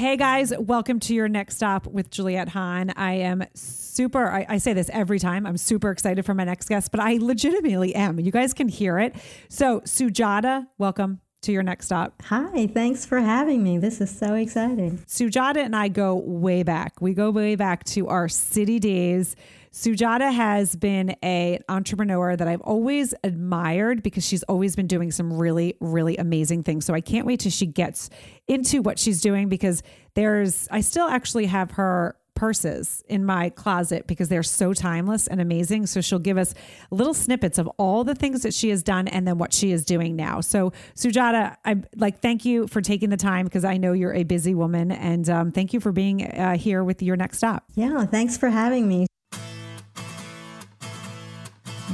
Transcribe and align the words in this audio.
Hey 0.00 0.16
guys, 0.16 0.50
welcome 0.58 0.98
to 1.00 1.14
your 1.14 1.28
next 1.28 1.56
stop 1.56 1.86
with 1.86 2.08
Juliette 2.08 2.48
Hahn. 2.48 2.90
I 2.96 3.16
am 3.16 3.44
super, 3.52 4.30
I, 4.30 4.46
I, 4.48 4.56
say 4.56 4.72
this 4.72 4.88
every 4.94 5.18
time, 5.18 5.44
I'm 5.46 5.58
super 5.58 5.90
excited 5.90 6.24
for 6.24 6.32
my 6.32 6.44
next 6.44 6.70
guest, 6.70 6.90
but 6.90 7.00
I 7.00 7.18
legitimately 7.20 7.94
am. 7.94 8.18
You 8.18 8.32
guys 8.32 8.54
can 8.54 8.68
hear 8.68 8.98
it. 8.98 9.14
So, 9.50 9.80
Sujata, 9.80 10.68
welcome 10.78 11.20
to 11.42 11.52
your 11.52 11.62
next 11.62 11.86
stop. 11.86 12.22
Hi, 12.26 12.66
thanks 12.66 13.06
for 13.06 13.20
having 13.20 13.62
me. 13.62 13.78
This 13.78 14.00
is 14.00 14.16
so 14.16 14.34
exciting. 14.34 14.98
Sujata 15.06 15.56
and 15.56 15.74
I 15.74 15.88
go 15.88 16.14
way 16.16 16.62
back. 16.62 17.00
We 17.00 17.14
go 17.14 17.30
way 17.30 17.56
back 17.56 17.84
to 17.84 18.08
our 18.08 18.28
city 18.28 18.78
days. 18.78 19.36
Sujata 19.72 20.32
has 20.32 20.74
been 20.74 21.10
a, 21.22 21.56
an 21.56 21.64
entrepreneur 21.68 22.34
that 22.34 22.48
I've 22.48 22.60
always 22.62 23.14
admired 23.22 24.02
because 24.02 24.26
she's 24.26 24.42
always 24.44 24.74
been 24.74 24.88
doing 24.88 25.12
some 25.12 25.32
really, 25.32 25.76
really 25.80 26.16
amazing 26.16 26.64
things. 26.64 26.84
So 26.84 26.92
I 26.92 27.00
can't 27.00 27.24
wait 27.24 27.40
till 27.40 27.52
she 27.52 27.66
gets 27.66 28.10
into 28.48 28.82
what 28.82 28.98
she's 28.98 29.20
doing 29.20 29.48
because 29.48 29.82
there's, 30.14 30.66
I 30.72 30.80
still 30.80 31.06
actually 31.08 31.46
have 31.46 31.72
her 31.72 32.16
purses 32.34 33.02
in 33.08 33.24
my 33.24 33.50
closet 33.50 34.06
because 34.06 34.28
they're 34.28 34.42
so 34.42 34.72
timeless 34.72 35.26
and 35.26 35.40
amazing. 35.40 35.86
So 35.86 36.00
she'll 36.00 36.18
give 36.18 36.38
us 36.38 36.54
little 36.90 37.14
snippets 37.14 37.58
of 37.58 37.68
all 37.76 38.04
the 38.04 38.14
things 38.14 38.42
that 38.42 38.54
she 38.54 38.70
has 38.70 38.82
done 38.82 39.08
and 39.08 39.26
then 39.26 39.38
what 39.38 39.52
she 39.52 39.72
is 39.72 39.84
doing 39.84 40.16
now. 40.16 40.40
So 40.40 40.72
Sujata, 40.94 41.56
I 41.64 41.76
like 41.96 42.20
thank 42.20 42.44
you 42.44 42.66
for 42.66 42.80
taking 42.80 43.10
the 43.10 43.16
time 43.16 43.46
because 43.46 43.64
I 43.64 43.76
know 43.76 43.92
you're 43.92 44.14
a 44.14 44.24
busy 44.24 44.54
woman 44.54 44.92
and 44.92 45.28
um, 45.28 45.52
thank 45.52 45.72
you 45.72 45.80
for 45.80 45.92
being 45.92 46.26
uh, 46.26 46.56
here 46.56 46.84
with 46.84 47.02
your 47.02 47.16
next 47.16 47.38
stop. 47.38 47.64
Yeah, 47.74 48.04
thanks 48.06 48.36
for 48.36 48.48
having 48.48 48.88
me. 48.88 49.06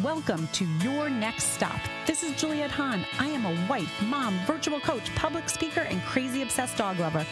Welcome 0.02 0.46
to 0.52 0.66
Your 0.82 1.08
Next 1.08 1.44
Stop. 1.44 1.80
This 2.06 2.22
is 2.22 2.36
Juliette 2.36 2.70
Hahn. 2.70 3.04
I 3.18 3.28
am 3.28 3.46
a 3.46 3.66
wife, 3.66 3.90
mom, 4.02 4.38
virtual 4.46 4.78
coach, 4.78 5.12
public 5.14 5.48
speaker, 5.48 5.80
and 5.80 6.02
crazy 6.02 6.42
obsessed 6.42 6.76
dog 6.76 6.98
lover. 6.98 7.24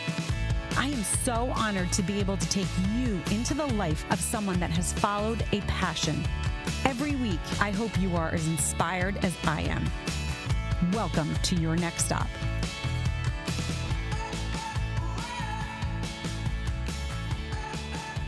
I 0.77 0.89
am 0.89 1.05
so 1.05 1.53
honored 1.55 1.93
to 1.93 2.03
be 2.03 2.19
able 2.19 2.37
to 2.37 2.49
take 2.49 2.67
you 2.93 3.23
into 3.31 3.55
the 3.55 3.67
life 3.75 4.05
of 4.11 4.19
someone 4.19 4.59
that 4.59 4.71
has 4.71 4.93
followed 4.93 5.45
a 5.53 5.61
passion. 5.63 6.21
Every 6.85 7.15
week, 7.17 7.39
I 7.61 7.71
hope 7.71 7.97
you 8.01 8.17
are 8.17 8.31
as 8.31 8.47
inspired 8.49 9.25
as 9.25 9.37
I 9.45 9.63
am. 9.63 9.85
Welcome 10.93 11.33
to 11.45 11.55
your 11.55 11.77
next 11.77 12.07
stop. 12.07 12.27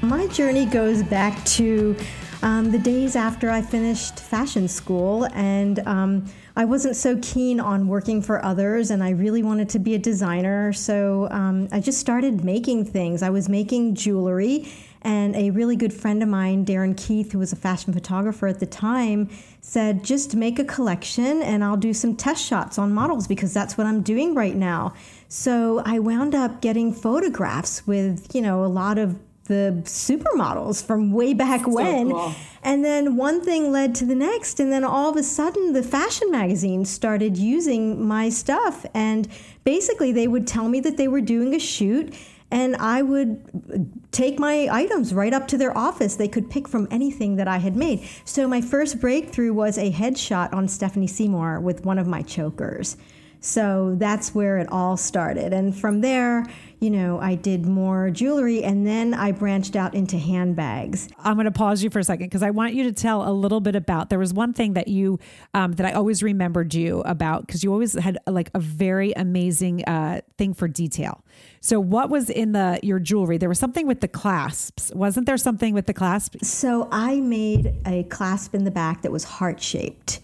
My 0.01 0.29
journey 0.29 0.67
goes 0.67 1.03
back 1.03 1.45
to 1.47 1.97
um, 2.43 2.71
the 2.71 2.79
days 2.79 3.17
after 3.17 3.51
I 3.51 3.61
finished 3.61 4.21
fashion 4.21 4.69
school 4.69 5.27
and 5.35 5.81
um, 5.81 6.25
I 6.59 6.65
wasn't 6.65 6.97
so 6.97 7.19
keen 7.21 7.61
on 7.61 7.87
working 7.87 8.23
for 8.23 8.43
others, 8.43 8.91
and 8.91 9.05
I 9.05 9.11
really 9.11 9.43
wanted 9.43 9.69
to 9.71 9.79
be 9.79 9.95
a 9.95 9.99
designer. 9.99 10.73
So 10.73 11.29
um, 11.31 11.69
I 11.71 11.81
just 11.81 12.01
started 12.01 12.45
making 12.45 12.87
things. 12.87 13.23
I 13.23 13.29
was 13.29 13.47
making 13.47 13.95
jewelry, 13.95 14.67
and 15.03 15.37
a 15.37 15.51
really 15.51 15.77
good 15.77 15.93
friend 15.93 16.23
of 16.23 16.31
mine, 16.31 16.65
Darren 16.65 16.97
Keith, 16.97 17.33
who 17.33 17.39
was 17.39 17.53
a 17.53 17.57
fashion 17.57 17.93
photographer 17.93 18.47
at 18.47 18.59
the 18.59 18.67
time, 18.67 19.29
said, 19.61 20.03
Just 20.03 20.35
make 20.35 20.59
a 20.59 20.65
collection, 20.65 21.43
and 21.43 21.63
I'll 21.63 21.77
do 21.77 21.93
some 21.93 22.17
test 22.17 22.43
shots 22.43 22.79
on 22.79 22.91
models 22.95 23.29
because 23.29 23.53
that's 23.53 23.77
what 23.77 23.87
I'm 23.87 24.01
doing 24.01 24.35
right 24.35 24.57
now. 24.57 24.95
So 25.29 25.83
I 25.85 25.99
wound 25.99 26.35
up 26.35 26.63
getting 26.63 26.91
photographs 26.91 27.87
with, 27.87 28.35
you 28.35 28.41
know, 28.41 28.65
a 28.65 28.67
lot 28.67 28.97
of 28.97 29.19
the 29.47 29.81
supermodels 29.85 30.85
from 30.85 31.13
way 31.13 31.35
back 31.35 31.65
so 31.65 31.71
when. 31.71 32.11
Cool. 32.11 32.35
And 32.63 32.85
then 32.85 33.17
one 33.17 33.43
thing 33.43 33.73
led 33.73 33.95
to 33.97 34.05
the 34.05 34.15
next. 34.15 34.61
And 34.61 34.73
then 34.73 34.85
all 34.85 35.11
of 35.11 35.17
a 35.17 35.23
sudden, 35.23 35.73
the 35.73 35.83
fashion 35.83 36.31
magazines 36.31 36.91
started 36.91 37.37
using 37.37 38.07
my 38.07 38.29
stuff. 38.29 38.85
And 38.95 39.29
basically, 39.65 40.13
they 40.13 40.29
would 40.29 40.47
tell 40.47 40.69
me 40.69 40.81
that 40.81 40.97
they 40.97 41.09
were 41.09 41.21
doing 41.21 41.55
a 41.55 41.59
shoot. 41.59 42.15
And 42.51 42.77
I 42.77 43.03
would 43.03 44.13
take 44.13 44.39
my 44.39 44.69
items 44.71 45.13
right 45.13 45.33
up 45.33 45.49
to 45.49 45.59
their 45.59 45.77
office. 45.77 46.15
They 46.15 46.29
could 46.29 46.49
pick 46.49 46.69
from 46.69 46.87
anything 46.91 47.37
that 47.37 47.49
I 47.49 47.59
had 47.59 47.77
made. 47.77 48.09
So, 48.25 48.47
my 48.47 48.61
first 48.61 49.01
breakthrough 49.01 49.53
was 49.53 49.79
a 49.79 49.91
headshot 49.91 50.53
on 50.53 50.69
Stephanie 50.69 51.09
Seymour 51.09 51.61
with 51.61 51.85
one 51.85 51.99
of 51.99 52.07
my 52.07 52.23
chokers. 52.23 52.97
So 53.41 53.95
that's 53.99 54.35
where 54.35 54.59
it 54.59 54.71
all 54.71 54.97
started. 54.97 55.53
And 55.53 55.77
from 55.77 56.01
there, 56.01 56.47
you 56.81 56.91
know, 56.91 57.19
I 57.19 57.37
did 57.37 57.65
more 57.65 58.11
jewelry 58.11 58.63
and 58.63 58.87
then 58.87 59.15
I 59.15 59.33
branched 59.33 59.77
out 59.77 59.95
into 59.95 60.19
handbags. 60.19 61.09
I'm 61.19 61.35
going 61.35 61.47
to 61.47 61.51
pause 61.51 61.83
you 61.83 61.89
for 61.89 62.01
a 62.01 62.05
second 62.05 62.27
because 62.27 62.43
I 62.43 62.51
want 62.51 62.75
you 62.75 62.85
to 62.85 62.93
tell 62.93 63.27
a 63.27 63.33
little 63.33 63.61
bit 63.61 63.75
about. 63.75 64.11
There 64.11 64.19
was 64.19 64.35
one 64.35 64.53
thing 64.53 64.75
that 64.75 64.89
you, 64.89 65.19
um, 65.55 65.73
that 65.73 65.87
I 65.87 65.93
always 65.93 66.23
remembered 66.23 66.75
you 66.75 67.01
about 67.01 67.47
because 67.47 67.65
you 67.65 67.73
always 67.73 67.95
had 67.95 68.19
like 68.27 68.51
a 68.55 68.61
very 68.61 69.13
amazing 69.13 69.85
uh, 69.85 70.21
thing 70.37 70.53
for 70.53 70.69
detail. 70.69 71.25
So 71.61 71.81
what 71.81 72.11
was 72.11 72.29
in 72.29 72.53
the 72.53 72.79
your 72.83 72.99
jewelry? 72.99 73.39
There 73.39 73.49
was 73.49 73.59
something 73.59 73.87
with 73.87 74.01
the 74.01 74.09
clasps. 74.09 74.93
Wasn't 74.95 75.27
there 75.27 75.39
something 75.39 75.73
with 75.73 75.87
the 75.87 75.95
clasps? 75.95 76.47
So 76.49 76.89
I 76.93 77.21
made 77.21 77.75
a 77.87 78.05
clasp 78.05 78.55
in 78.55 78.65
the 78.65 78.71
back 78.71 79.03
that 79.03 79.13
was 79.13 79.25
heart 79.25 79.61
shaped 79.61 80.21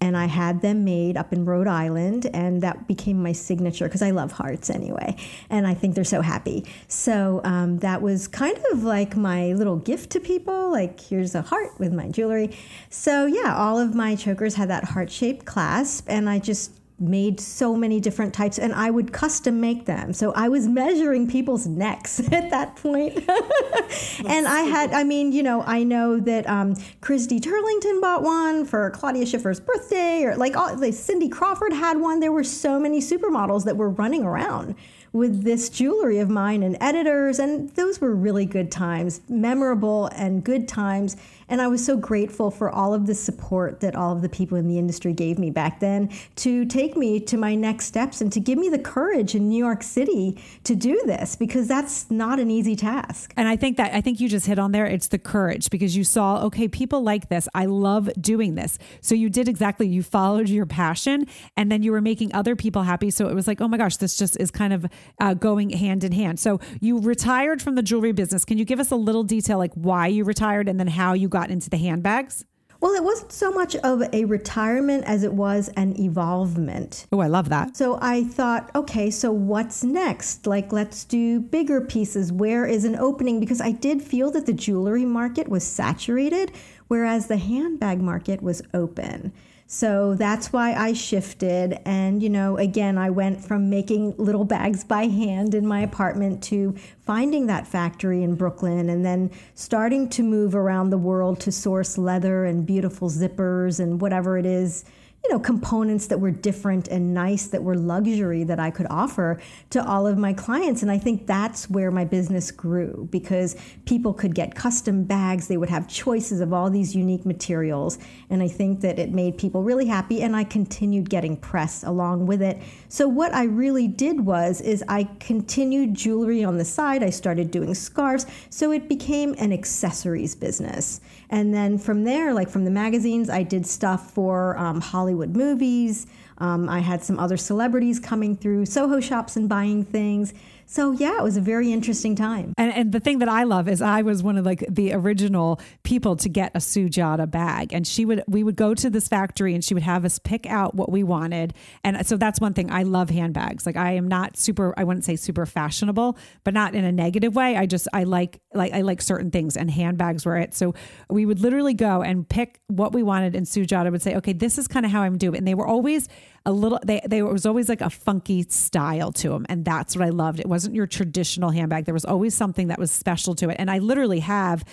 and 0.00 0.16
I 0.16 0.26
had 0.26 0.60
them 0.60 0.84
made 0.84 1.16
up 1.16 1.32
in 1.32 1.44
Rhode 1.44 1.66
Island, 1.66 2.26
and 2.32 2.62
that 2.62 2.86
became 2.86 3.22
my 3.22 3.32
signature 3.32 3.86
because 3.86 4.02
I 4.02 4.10
love 4.10 4.32
hearts 4.32 4.70
anyway, 4.70 5.16
and 5.50 5.66
I 5.66 5.74
think 5.74 5.94
they're 5.94 6.04
so 6.04 6.20
happy. 6.20 6.64
So 6.88 7.40
um, 7.44 7.78
that 7.78 8.02
was 8.02 8.28
kind 8.28 8.58
of 8.72 8.84
like 8.84 9.16
my 9.16 9.52
little 9.52 9.76
gift 9.76 10.10
to 10.10 10.20
people. 10.20 10.70
Like 10.70 11.00
here's 11.00 11.34
a 11.34 11.42
heart 11.42 11.78
with 11.78 11.92
my 11.92 12.08
jewelry. 12.08 12.56
So 12.90 13.26
yeah, 13.26 13.56
all 13.56 13.78
of 13.78 13.94
my 13.94 14.16
chokers 14.16 14.54
had 14.54 14.68
that 14.70 14.84
heart 14.84 15.10
shaped 15.10 15.46
clasp, 15.46 16.06
and 16.08 16.28
I 16.28 16.38
just 16.38 16.72
made 16.98 17.38
so 17.38 17.76
many 17.76 18.00
different 18.00 18.32
types 18.32 18.58
and 18.58 18.72
I 18.72 18.90
would 18.90 19.12
custom 19.12 19.60
make 19.60 19.84
them. 19.84 20.14
So 20.14 20.32
I 20.32 20.48
was 20.48 20.66
measuring 20.66 21.28
people's 21.28 21.66
necks 21.66 22.20
at 22.32 22.50
that 22.50 22.76
point. 22.76 23.16
and 24.26 24.46
I 24.46 24.62
had, 24.62 24.92
I 24.92 25.04
mean, 25.04 25.32
you 25.32 25.42
know, 25.42 25.62
I 25.62 25.82
know 25.82 26.18
that 26.20 26.48
um, 26.48 26.74
Christy 27.02 27.38
Turlington 27.38 28.00
bought 28.00 28.22
one 28.22 28.64
for 28.64 28.90
Claudia 28.90 29.26
Schiffer's 29.26 29.60
birthday 29.60 30.24
or 30.24 30.36
like, 30.36 30.56
all, 30.56 30.74
like 30.78 30.94
Cindy 30.94 31.28
Crawford 31.28 31.72
had 31.72 32.00
one. 32.00 32.20
There 32.20 32.32
were 32.32 32.44
so 32.44 32.80
many 32.80 33.00
supermodels 33.00 33.64
that 33.64 33.76
were 33.76 33.90
running 33.90 34.24
around 34.24 34.74
with 35.12 35.44
this 35.44 35.68
jewelry 35.68 36.18
of 36.18 36.28
mine 36.28 36.62
and 36.62 36.76
editors. 36.80 37.38
And 37.38 37.70
those 37.70 38.00
were 38.00 38.14
really 38.14 38.44
good 38.44 38.70
times, 38.70 39.20
memorable 39.28 40.06
and 40.08 40.44
good 40.44 40.68
times. 40.68 41.16
And 41.48 41.62
I 41.62 41.68
was 41.68 41.84
so 41.84 41.96
grateful 41.96 42.50
for 42.50 42.70
all 42.70 42.92
of 42.92 43.06
the 43.06 43.14
support 43.14 43.80
that 43.80 43.94
all 43.94 44.12
of 44.12 44.22
the 44.22 44.28
people 44.28 44.58
in 44.58 44.66
the 44.66 44.78
industry 44.78 45.12
gave 45.12 45.38
me 45.38 45.50
back 45.50 45.80
then 45.80 46.10
to 46.36 46.64
take 46.64 46.96
me 46.96 47.20
to 47.20 47.36
my 47.36 47.54
next 47.54 47.86
steps 47.86 48.20
and 48.20 48.32
to 48.32 48.40
give 48.40 48.58
me 48.58 48.68
the 48.68 48.78
courage 48.78 49.34
in 49.34 49.48
New 49.48 49.58
York 49.58 49.82
City 49.82 50.42
to 50.64 50.74
do 50.74 51.00
this 51.06 51.36
because 51.36 51.68
that's 51.68 52.10
not 52.10 52.40
an 52.40 52.50
easy 52.50 52.74
task. 52.74 53.32
And 53.36 53.48
I 53.48 53.56
think 53.56 53.76
that 53.76 53.94
I 53.94 54.00
think 54.00 54.20
you 54.20 54.28
just 54.28 54.46
hit 54.46 54.58
on 54.58 54.72
there 54.72 54.86
it's 54.86 55.08
the 55.08 55.18
courage 55.18 55.70
because 55.70 55.96
you 55.96 56.04
saw 56.04 56.42
okay 56.46 56.66
people 56.66 57.02
like 57.02 57.28
this. 57.28 57.48
I 57.54 57.66
love 57.66 58.10
doing 58.20 58.56
this. 58.56 58.78
So 59.00 59.14
you 59.14 59.30
did 59.30 59.48
exactly 59.48 59.86
you 59.86 60.02
followed 60.02 60.48
your 60.48 60.66
passion 60.66 61.26
and 61.56 61.70
then 61.70 61.82
you 61.82 61.92
were 61.92 62.00
making 62.00 62.34
other 62.34 62.56
people 62.56 62.82
happy 62.82 63.10
so 63.10 63.28
it 63.28 63.34
was 63.34 63.46
like 63.46 63.60
oh 63.60 63.68
my 63.68 63.76
gosh 63.76 63.96
this 63.98 64.16
just 64.16 64.36
is 64.40 64.50
kind 64.50 64.72
of 64.72 64.86
uh, 65.20 65.34
going 65.34 65.70
hand 65.70 66.02
in 66.02 66.12
hand. 66.12 66.40
So 66.40 66.60
you 66.80 66.98
retired 66.98 67.62
from 67.62 67.76
the 67.76 67.82
jewelry 67.82 68.12
business. 68.12 68.44
Can 68.44 68.58
you 68.58 68.64
give 68.64 68.80
us 68.80 68.90
a 68.90 68.96
little 68.96 69.22
detail 69.22 69.58
like 69.58 69.72
why 69.74 70.08
you 70.08 70.24
retired 70.24 70.68
and 70.68 70.80
then 70.80 70.88
how 70.88 71.12
you 71.12 71.28
got 71.36 71.50
into 71.50 71.68
the 71.68 71.76
handbags? 71.76 72.46
Well, 72.80 72.92
it 72.92 73.04
wasn't 73.04 73.30
so 73.30 73.50
much 73.50 73.76
of 73.76 74.02
a 74.14 74.24
retirement 74.24 75.04
as 75.04 75.22
it 75.22 75.34
was 75.34 75.68
an 75.76 76.00
evolvement. 76.00 77.06
Oh, 77.12 77.20
I 77.20 77.26
love 77.26 77.50
that. 77.50 77.76
So 77.76 77.98
I 78.00 78.24
thought, 78.24 78.70
okay, 78.74 79.10
so 79.10 79.32
what's 79.32 79.84
next? 79.84 80.46
Like, 80.46 80.72
let's 80.72 81.04
do 81.04 81.40
bigger 81.40 81.82
pieces. 81.82 82.32
Where 82.32 82.64
is 82.64 82.86
an 82.86 82.96
opening? 82.96 83.38
Because 83.38 83.60
I 83.60 83.72
did 83.72 84.00
feel 84.02 84.30
that 84.30 84.46
the 84.46 84.54
jewelry 84.54 85.04
market 85.04 85.48
was 85.48 85.62
saturated, 85.62 86.52
whereas 86.88 87.26
the 87.26 87.36
handbag 87.36 88.00
market 88.00 88.42
was 88.42 88.62
open. 88.72 89.34
So 89.68 90.14
that's 90.14 90.52
why 90.52 90.74
I 90.74 90.92
shifted. 90.92 91.80
And, 91.84 92.22
you 92.22 92.28
know, 92.28 92.56
again, 92.56 92.96
I 92.98 93.10
went 93.10 93.44
from 93.44 93.68
making 93.68 94.14
little 94.16 94.44
bags 94.44 94.84
by 94.84 95.06
hand 95.06 95.54
in 95.54 95.66
my 95.66 95.80
apartment 95.80 96.42
to 96.44 96.76
finding 97.00 97.46
that 97.48 97.66
factory 97.66 98.22
in 98.22 98.36
Brooklyn 98.36 98.88
and 98.88 99.04
then 99.04 99.30
starting 99.54 100.08
to 100.10 100.22
move 100.22 100.54
around 100.54 100.90
the 100.90 100.98
world 100.98 101.40
to 101.40 101.52
source 101.52 101.98
leather 101.98 102.44
and 102.44 102.64
beautiful 102.64 103.10
zippers 103.10 103.80
and 103.80 104.00
whatever 104.00 104.38
it 104.38 104.46
is 104.46 104.84
you 105.26 105.32
know, 105.32 105.40
components 105.40 106.06
that 106.06 106.20
were 106.20 106.30
different 106.30 106.86
and 106.86 107.12
nice, 107.12 107.48
that 107.48 107.60
were 107.60 107.74
luxury 107.74 108.44
that 108.44 108.60
I 108.60 108.70
could 108.70 108.86
offer 108.88 109.40
to 109.70 109.84
all 109.84 110.06
of 110.06 110.16
my 110.16 110.32
clients. 110.32 110.82
And 110.82 110.90
I 110.90 110.98
think 110.98 111.26
that's 111.26 111.68
where 111.68 111.90
my 111.90 112.04
business 112.04 112.52
grew 112.52 113.08
because 113.10 113.56
people 113.86 114.14
could 114.14 114.36
get 114.36 114.54
custom 114.54 115.02
bags. 115.02 115.48
They 115.48 115.56
would 115.56 115.68
have 115.68 115.88
choices 115.88 116.40
of 116.40 116.52
all 116.52 116.70
these 116.70 116.94
unique 116.94 117.26
materials. 117.26 117.98
And 118.30 118.40
I 118.40 118.46
think 118.46 118.82
that 118.82 119.00
it 119.00 119.10
made 119.10 119.36
people 119.36 119.64
really 119.64 119.86
happy. 119.86 120.22
And 120.22 120.36
I 120.36 120.44
continued 120.44 121.10
getting 121.10 121.36
press 121.36 121.82
along 121.82 122.26
with 122.26 122.40
it. 122.40 122.62
So 122.88 123.08
what 123.08 123.34
I 123.34 123.44
really 123.44 123.88
did 123.88 124.20
was, 124.20 124.60
is 124.60 124.84
I 124.86 125.08
continued 125.18 125.94
jewelry 125.94 126.44
on 126.44 126.56
the 126.56 126.64
side. 126.64 127.02
I 127.02 127.10
started 127.10 127.50
doing 127.50 127.74
scarves. 127.74 128.26
So 128.48 128.70
it 128.70 128.88
became 128.88 129.34
an 129.38 129.52
accessories 129.52 130.36
business. 130.36 131.00
And 131.30 131.52
then 131.52 131.78
from 131.78 132.04
there, 132.04 132.32
like 132.32 132.48
from 132.48 132.64
the 132.64 132.70
magazines, 132.70 133.28
I 133.28 133.42
did 133.42 133.66
stuff 133.66 134.12
for 134.12 134.56
um, 134.58 134.80
Hollywood 134.80 135.15
movies. 135.34 136.06
Um, 136.38 136.68
I 136.68 136.80
had 136.80 137.02
some 137.02 137.18
other 137.18 137.36
celebrities 137.36 137.98
coming 137.98 138.36
through 138.36 138.66
Soho 138.66 139.00
shops 139.00 139.36
and 139.36 139.48
buying 139.48 139.84
things. 139.84 140.34
So 140.66 140.90
yeah, 140.92 141.18
it 141.18 141.22
was 141.22 141.36
a 141.36 141.40
very 141.40 141.72
interesting 141.72 142.16
time. 142.16 142.52
And, 142.58 142.72
and 142.72 142.92
the 142.92 143.00
thing 143.00 143.20
that 143.20 143.28
I 143.28 143.44
love 143.44 143.68
is 143.68 143.80
I 143.80 144.02
was 144.02 144.22
one 144.22 144.36
of 144.36 144.44
like 144.44 144.64
the 144.68 144.92
original 144.92 145.60
people 145.84 146.16
to 146.16 146.28
get 146.28 146.50
a 146.54 146.58
Sujata 146.58 147.30
bag, 147.30 147.72
and 147.72 147.86
she 147.86 148.04
would 148.04 148.24
we 148.26 148.42
would 148.42 148.56
go 148.56 148.74
to 148.74 148.90
this 148.90 149.06
factory 149.08 149.54
and 149.54 149.64
she 149.64 149.74
would 149.74 149.84
have 149.84 150.04
us 150.04 150.18
pick 150.18 150.46
out 150.46 150.74
what 150.74 150.90
we 150.90 151.04
wanted. 151.04 151.54
And 151.84 152.04
so 152.06 152.16
that's 152.16 152.40
one 152.40 152.52
thing 152.52 152.70
I 152.70 152.82
love 152.82 153.10
handbags. 153.10 153.64
Like 153.64 153.76
I 153.76 153.92
am 153.92 154.08
not 154.08 154.36
super 154.36 154.74
I 154.76 154.84
wouldn't 154.84 155.04
say 155.04 155.16
super 155.16 155.46
fashionable, 155.46 156.18
but 156.42 156.52
not 156.52 156.74
in 156.74 156.84
a 156.84 156.92
negative 156.92 157.36
way. 157.36 157.56
I 157.56 157.66
just 157.66 157.86
I 157.92 158.02
like 158.04 158.40
like 158.52 158.72
I 158.72 158.80
like 158.82 159.00
certain 159.00 159.30
things, 159.30 159.56
and 159.56 159.70
handbags 159.70 160.26
were 160.26 160.36
it. 160.36 160.52
So 160.54 160.74
we 161.08 161.26
would 161.26 161.40
literally 161.40 161.74
go 161.74 162.02
and 162.02 162.28
pick 162.28 162.60
what 162.66 162.92
we 162.92 163.04
wanted, 163.04 163.36
and 163.36 163.46
Sujata 163.46 163.92
would 163.92 164.02
say, 164.02 164.16
"Okay, 164.16 164.32
this 164.32 164.58
is 164.58 164.66
kind 164.66 164.84
of 164.84 164.90
how 164.90 165.02
I'm 165.02 165.16
doing." 165.16 165.36
And 165.36 165.46
they 165.46 165.54
were 165.54 165.66
always 165.66 166.08
a 166.46 166.52
little 166.52 166.78
they 166.84 167.00
they 167.06 167.22
was 167.22 167.44
always 167.44 167.68
like 167.68 167.80
a 167.80 167.90
funky 167.90 168.46
style 168.48 169.12
to 169.12 169.30
them 169.30 169.44
and 169.48 169.64
that's 169.64 169.96
what 169.96 170.06
I 170.06 170.10
loved. 170.10 170.40
It 170.40 170.46
wasn't 170.46 170.74
your 170.74 170.86
traditional 170.86 171.50
handbag. 171.50 171.84
There 171.84 171.94
was 171.94 172.04
always 172.04 172.34
something 172.34 172.68
that 172.68 172.78
was 172.78 172.90
special 172.90 173.34
to 173.34 173.50
it. 173.50 173.56
And 173.58 173.70
I 173.70 173.78
literally 173.78 174.20
have 174.20 174.64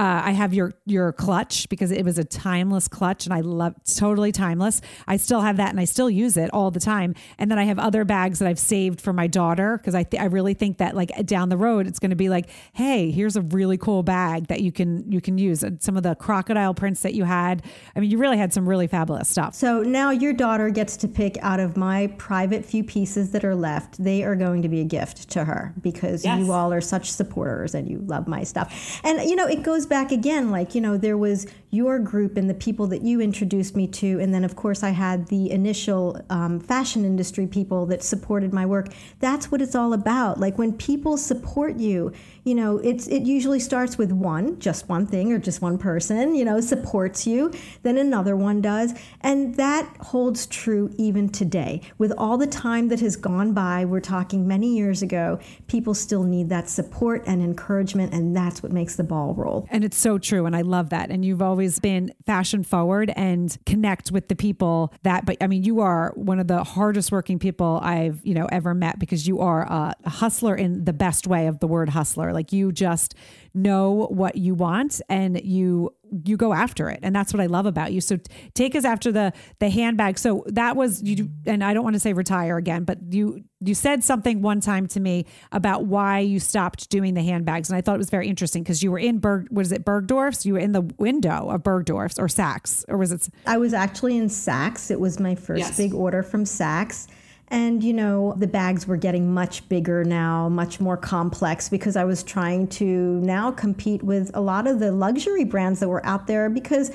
uh, 0.00 0.22
I 0.24 0.30
have 0.30 0.54
your 0.54 0.72
your 0.86 1.12
clutch 1.12 1.68
because 1.68 1.90
it 1.90 2.06
was 2.06 2.18
a 2.18 2.24
timeless 2.24 2.88
clutch, 2.88 3.26
and 3.26 3.34
I 3.34 3.40
love 3.40 3.74
totally 3.84 4.32
timeless. 4.32 4.80
I 5.06 5.18
still 5.18 5.42
have 5.42 5.58
that, 5.58 5.68
and 5.68 5.78
I 5.78 5.84
still 5.84 6.08
use 6.08 6.38
it 6.38 6.48
all 6.54 6.70
the 6.70 6.80
time. 6.80 7.14
And 7.36 7.50
then 7.50 7.58
I 7.58 7.64
have 7.64 7.78
other 7.78 8.06
bags 8.06 8.38
that 8.38 8.48
I've 8.48 8.58
saved 8.58 8.98
for 8.98 9.12
my 9.12 9.26
daughter 9.26 9.76
because 9.76 9.94
I 9.94 10.04
th- 10.04 10.18
I 10.18 10.24
really 10.24 10.54
think 10.54 10.78
that 10.78 10.96
like 10.96 11.10
down 11.26 11.50
the 11.50 11.58
road 11.58 11.86
it's 11.86 11.98
going 11.98 12.10
to 12.10 12.16
be 12.16 12.30
like, 12.30 12.48
hey, 12.72 13.10
here's 13.10 13.36
a 13.36 13.42
really 13.42 13.76
cool 13.76 14.02
bag 14.02 14.46
that 14.46 14.62
you 14.62 14.72
can 14.72 15.12
you 15.12 15.20
can 15.20 15.36
use. 15.36 15.62
And 15.62 15.82
some 15.82 15.98
of 15.98 16.02
the 16.02 16.14
crocodile 16.14 16.72
prints 16.72 17.02
that 17.02 17.12
you 17.12 17.24
had. 17.24 17.62
I 17.94 18.00
mean, 18.00 18.10
you 18.10 18.16
really 18.16 18.38
had 18.38 18.54
some 18.54 18.66
really 18.66 18.86
fabulous 18.86 19.28
stuff. 19.28 19.54
So 19.54 19.82
now 19.82 20.12
your 20.12 20.32
daughter 20.32 20.70
gets 20.70 20.96
to 20.96 21.08
pick 21.08 21.36
out 21.42 21.60
of 21.60 21.76
my 21.76 22.06
private 22.16 22.64
few 22.64 22.84
pieces 22.84 23.32
that 23.32 23.44
are 23.44 23.54
left. 23.54 24.02
They 24.02 24.24
are 24.24 24.34
going 24.34 24.62
to 24.62 24.68
be 24.70 24.80
a 24.80 24.84
gift 24.84 25.28
to 25.32 25.44
her 25.44 25.74
because 25.82 26.24
yes. 26.24 26.38
you 26.38 26.52
all 26.52 26.72
are 26.72 26.80
such 26.80 27.12
supporters 27.12 27.74
and 27.74 27.86
you 27.86 27.98
love 27.98 28.26
my 28.26 28.44
stuff. 28.44 28.98
And 29.04 29.20
you 29.28 29.36
know, 29.36 29.46
it 29.46 29.62
goes 29.62 29.89
back 29.90 30.10
again, 30.10 30.50
like, 30.50 30.74
you 30.74 30.80
know, 30.80 30.96
there 30.96 31.18
was 31.18 31.46
your 31.70 31.98
group 31.98 32.36
and 32.36 32.50
the 32.50 32.54
people 32.54 32.86
that 32.88 33.02
you 33.02 33.20
introduced 33.20 33.76
me 33.76 33.86
to. 33.86 34.18
And 34.20 34.34
then, 34.34 34.44
of 34.44 34.56
course, 34.56 34.82
I 34.82 34.90
had 34.90 35.28
the 35.28 35.50
initial 35.50 36.20
um, 36.28 36.58
fashion 36.58 37.04
industry 37.04 37.46
people 37.46 37.86
that 37.86 38.02
supported 38.02 38.52
my 38.52 38.66
work. 38.66 38.88
That's 39.20 39.50
what 39.52 39.62
it's 39.62 39.74
all 39.74 39.92
about. 39.92 40.40
Like, 40.40 40.58
when 40.58 40.72
people 40.72 41.16
support 41.16 41.76
you, 41.76 42.12
you 42.44 42.54
know, 42.54 42.78
it's 42.78 43.06
it 43.06 43.22
usually 43.22 43.60
starts 43.60 43.98
with 43.98 44.10
one, 44.10 44.58
just 44.58 44.88
one 44.88 45.06
thing 45.06 45.32
or 45.32 45.38
just 45.38 45.62
one 45.62 45.78
person, 45.78 46.34
you 46.34 46.44
know, 46.44 46.60
supports 46.60 47.26
you, 47.26 47.52
then 47.82 47.98
another 47.98 48.34
one 48.34 48.60
does, 48.60 48.94
and 49.20 49.54
that 49.56 49.88
holds 50.00 50.46
true 50.46 50.92
even 50.96 51.28
today. 51.28 51.82
With 51.98 52.12
all 52.16 52.38
the 52.38 52.46
time 52.46 52.88
that 52.88 53.00
has 53.00 53.16
gone 53.16 53.52
by, 53.52 53.84
we're 53.84 54.00
talking 54.00 54.48
many 54.48 54.76
years 54.76 55.02
ago, 55.02 55.38
people 55.66 55.94
still 55.94 56.22
need 56.22 56.48
that 56.48 56.68
support 56.68 57.22
and 57.26 57.42
encouragement 57.42 58.12
and 58.12 58.34
that's 58.34 58.62
what 58.62 58.72
makes 58.72 58.96
the 58.96 59.04
ball 59.04 59.34
roll. 59.34 59.68
And 59.70 59.84
it's 59.84 59.98
so 59.98 60.18
true 60.18 60.46
and 60.46 60.56
I 60.56 60.62
love 60.62 60.90
that. 60.90 61.10
And 61.10 61.24
you've 61.24 61.42
always 61.42 61.59
been 61.80 62.12
fashion 62.26 62.62
forward 62.62 63.12
and 63.16 63.56
connect 63.66 64.10
with 64.10 64.28
the 64.28 64.36
people 64.36 64.92
that 65.02 65.26
but 65.26 65.36
I 65.40 65.46
mean, 65.46 65.62
you 65.62 65.80
are 65.80 66.12
one 66.16 66.40
of 66.40 66.46
the 66.46 66.64
hardest 66.64 67.12
working 67.12 67.38
people 67.38 67.80
I've, 67.82 68.20
you 68.24 68.34
know, 68.34 68.46
ever 68.50 68.74
met 68.74 68.98
because 68.98 69.26
you 69.26 69.40
are 69.40 69.62
a 69.62 69.94
hustler 70.08 70.54
in 70.54 70.84
the 70.84 70.92
best 70.92 71.26
way 71.26 71.46
of 71.46 71.60
the 71.60 71.66
word 71.66 71.90
hustler. 71.90 72.32
Like 72.32 72.52
you 72.52 72.72
just 72.72 73.14
know 73.54 74.06
what 74.10 74.36
you 74.36 74.54
want 74.54 75.00
and 75.08 75.40
you 75.42 75.94
you 76.24 76.36
go 76.36 76.52
after 76.52 76.90
it. 76.90 76.98
And 77.02 77.14
that's 77.14 77.32
what 77.32 77.40
i 77.40 77.46
love 77.46 77.66
about 77.66 77.92
you. 77.92 78.00
So 78.00 78.18
take 78.54 78.74
us 78.74 78.84
after 78.84 79.12
the 79.12 79.32
the 79.58 79.70
handbag. 79.70 80.18
So 80.18 80.44
that 80.46 80.76
was 80.76 81.02
you 81.02 81.30
and 81.46 81.62
i 81.62 81.72
don't 81.74 81.84
want 81.84 81.94
to 81.94 82.00
say 82.00 82.12
retire 82.12 82.56
again 82.56 82.84
but 82.84 82.98
you 83.10 83.44
you 83.60 83.74
said 83.74 84.02
something 84.02 84.40
one 84.40 84.60
time 84.60 84.86
to 84.88 85.00
me 85.00 85.26
about 85.52 85.84
why 85.84 86.20
you 86.20 86.40
stopped 86.40 86.90
doing 86.90 87.14
the 87.14 87.22
handbags. 87.22 87.70
And 87.70 87.76
i 87.76 87.80
thought 87.80 87.94
it 87.94 87.98
was 87.98 88.10
very 88.10 88.28
interesting 88.28 88.62
because 88.62 88.82
you 88.82 88.90
were 88.90 88.98
in 88.98 89.18
berg 89.18 89.48
was 89.50 89.72
it 89.72 89.84
bergdorf's? 89.84 90.44
You 90.44 90.54
were 90.54 90.60
in 90.60 90.72
the 90.72 90.82
window 90.98 91.48
of 91.48 91.62
bergdorf's 91.62 92.18
or 92.18 92.26
saks 92.26 92.84
or 92.88 92.96
was 92.96 93.12
it? 93.12 93.28
I 93.46 93.58
was 93.58 93.74
actually 93.74 94.16
in 94.16 94.26
saks. 94.26 94.90
It 94.90 95.00
was 95.00 95.20
my 95.20 95.34
first 95.34 95.60
yes. 95.60 95.76
big 95.76 95.94
order 95.94 96.22
from 96.22 96.44
saks 96.44 97.06
and, 97.50 97.82
you 97.82 97.92
know, 97.92 98.34
the 98.36 98.46
bags 98.46 98.86
were 98.86 98.96
getting 98.96 99.34
much 99.34 99.68
bigger 99.68 100.04
now, 100.04 100.48
much 100.48 100.78
more 100.78 100.96
complex 100.96 101.68
because 101.68 101.96
I 101.96 102.04
was 102.04 102.22
trying 102.22 102.68
to 102.68 102.84
now 102.84 103.50
compete 103.50 104.04
with 104.04 104.30
a 104.34 104.40
lot 104.40 104.68
of 104.68 104.78
the 104.78 104.92
luxury 104.92 105.44
brands 105.44 105.80
that 105.80 105.88
were 105.88 106.04
out 106.06 106.28
there 106.28 106.48
because 106.48 106.92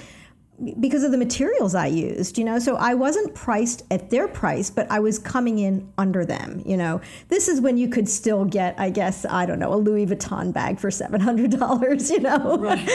because 0.80 1.04
of 1.04 1.12
the 1.12 1.18
materials 1.18 1.76
I 1.76 1.88
used, 1.88 2.38
you 2.38 2.46
know. 2.46 2.60
So 2.60 2.76
I 2.78 2.94
wasn't 2.94 3.36
priced 3.36 3.84
at 3.92 4.10
their 4.10 4.28
price, 4.28 4.70
but 4.70 4.90
I 4.90 5.00
was 5.00 5.20
coming 5.20 5.60
in 5.60 5.92
under 5.98 6.26
them, 6.26 6.64
you 6.66 6.78
know. 6.78 7.02
This 7.28 7.48
is 7.48 7.60
when 7.60 7.78
you 7.78 7.90
could 7.90 8.08
still 8.08 8.46
get, 8.46 8.74
I 8.80 8.90
guess, 8.90 9.26
I 9.26 9.46
don't 9.46 9.60
know, 9.60 9.74
a 9.74 9.76
Louis 9.76 10.06
Vuitton 10.06 10.54
bag 10.54 10.80
for 10.80 10.90
$700, 10.90 12.10
you 12.10 12.20
know, 12.20 12.58
right. 12.58 12.90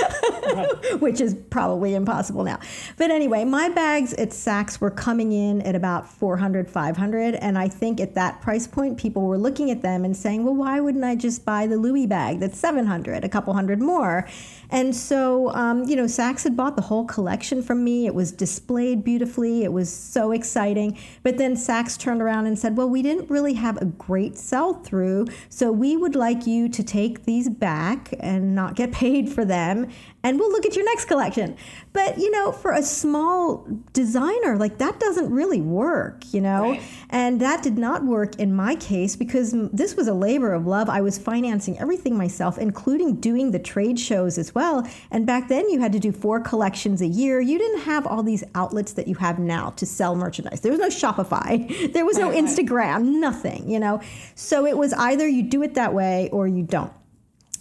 Right. 0.55 1.01
which 1.01 1.21
is 1.21 1.37
probably 1.51 1.95
impossible 1.95 2.45
now. 2.45 2.59
But 2.97 3.11
anyway, 3.11 3.45
my 3.45 3.69
bags 3.69 4.15
at 4.15 4.31
Saks 4.31 4.81
were 4.81 4.91
coming 4.91 5.33
in 5.33 5.61
at 5.63 5.75
about 5.75 6.09
400, 6.09 6.71
500. 6.71 7.35
And 7.35 7.59
I 7.59 7.69
think 7.69 8.01
at 8.01 8.15
that 8.15 8.41
price 8.41 8.67
point, 8.67 8.99
people 8.99 9.23
were 9.23 9.39
looking 9.39 9.71
at 9.71 9.83
them 9.83 10.05
and 10.05 10.17
saying, 10.17 10.45
well, 10.45 10.55
why 10.55 10.81
wouldn't 10.81 11.05
I 11.05 11.15
just 11.15 11.45
buy 11.45 11.67
the 11.67 11.77
Louis 11.77 12.07
bag 12.07 12.41
that's 12.41 12.59
700, 12.59 13.25
a 13.25 13.29
couple 13.29 13.53
hundred 13.53 13.83
more? 13.83 14.27
And 14.71 14.95
so, 14.95 15.53
um, 15.55 15.85
you 15.85 15.97
know, 15.97 16.05
Saks 16.05 16.45
had 16.45 16.57
bought 16.57 16.77
the 16.77 16.83
whole 16.83 17.05
collection 17.05 17.63
from 17.63 17.83
me. 17.83 18.07
It 18.07 18.15
was 18.15 18.33
displayed 18.33 19.03
beautifully. 19.05 19.65
It 19.65 19.73
was 19.73 19.93
so 19.93 20.33
exciting. 20.33 20.99
But 21.23 21.39
then 21.39 21.55
Saks 21.55 21.99
turned 21.99 22.23
around 22.23 22.47
and 22.47 22.59
said, 22.59 22.77
well, 22.77 22.89
we 22.89 23.03
didn't 23.03 23.31
really 23.31 23.55
have 23.55 23.77
a 23.79 23.85
great 23.85 24.39
sell 24.39 24.75
through. 24.75 25.27
So 25.49 25.73
we 25.73 25.97
would 25.97 26.15
like 26.15 26.47
you 26.47 26.69
to 26.69 26.83
take 26.83 27.25
these 27.25 27.49
back 27.49 28.15
and 28.21 28.55
not 28.55 28.77
get 28.77 28.93
paid 29.01 29.29
for 29.33 29.45
them 29.45 29.89
and 30.23 30.39
we'll 30.39 30.51
look 30.51 30.67
at 30.67 30.77
your 30.77 30.85
next 30.85 31.07
collection. 31.07 31.57
But, 31.93 32.19
you 32.19 32.31
know, 32.31 32.53
for 32.53 32.73
a 32.73 32.83
small 32.83 33.67
designer, 33.93 34.57
like 34.57 34.79
that 34.79 35.01
doesn't 35.01 35.31
really 35.31 35.61
work, 35.61 36.23
you 36.33 36.41
know? 36.41 36.71
Right. 36.71 36.83
And 37.09 37.41
that 37.41 37.65
did 37.65 37.79
not 37.79 38.05
work 38.05 38.37
in 38.37 38.55
my 38.55 38.77
case 38.77 39.17
because 39.17 39.55
this 39.73 39.97
was 39.97 40.07
a 40.07 40.15
labor 40.15 40.53
of 40.53 40.67
love. 40.67 40.89
I 40.89 41.01
was 41.01 41.19
financing 41.19 41.79
everything 41.81 42.17
myself, 42.17 42.59
including 42.59 43.17
doing 43.17 43.51
the 43.51 43.59
trade 43.59 43.99
shows 43.99 44.39
as 44.39 44.55
well. 44.55 44.87
And 45.11 45.27
back 45.27 45.49
then 45.49 45.69
you 45.69 45.81
had 45.81 45.93
to 45.93 45.99
do 45.99 46.13
four 46.13 46.41
collections 46.41 47.03
a 47.03 47.09
year. 47.09 47.41
You 47.41 47.59
didn't 47.59 47.81
have 47.81 48.07
all 48.07 48.23
these 48.23 48.45
outlets 48.55 48.93
that 48.93 49.09
you 49.09 49.17
have 49.17 49.41
now 49.41 49.71
to 49.71 49.85
sell 49.85 50.15
merchandise. 50.15 50.61
There 50.61 50.71
was 50.71 50.81
no 50.81 50.89
Shopify, 50.89 51.93
there 51.93 52.05
was 52.05 52.19
no 52.19 52.31
Instagram, 52.31 53.19
nothing, 53.19 53.69
you 53.69 53.81
know? 53.81 54.01
So 54.37 54.65
it 54.65 54.77
was 54.77 54.93
either 54.93 55.27
you 55.27 55.43
do 55.43 55.63
it 55.63 55.75
that 55.75 55.93
way 55.93 56.29
or 56.33 56.47
you 56.47 56.63
don't 56.63 56.93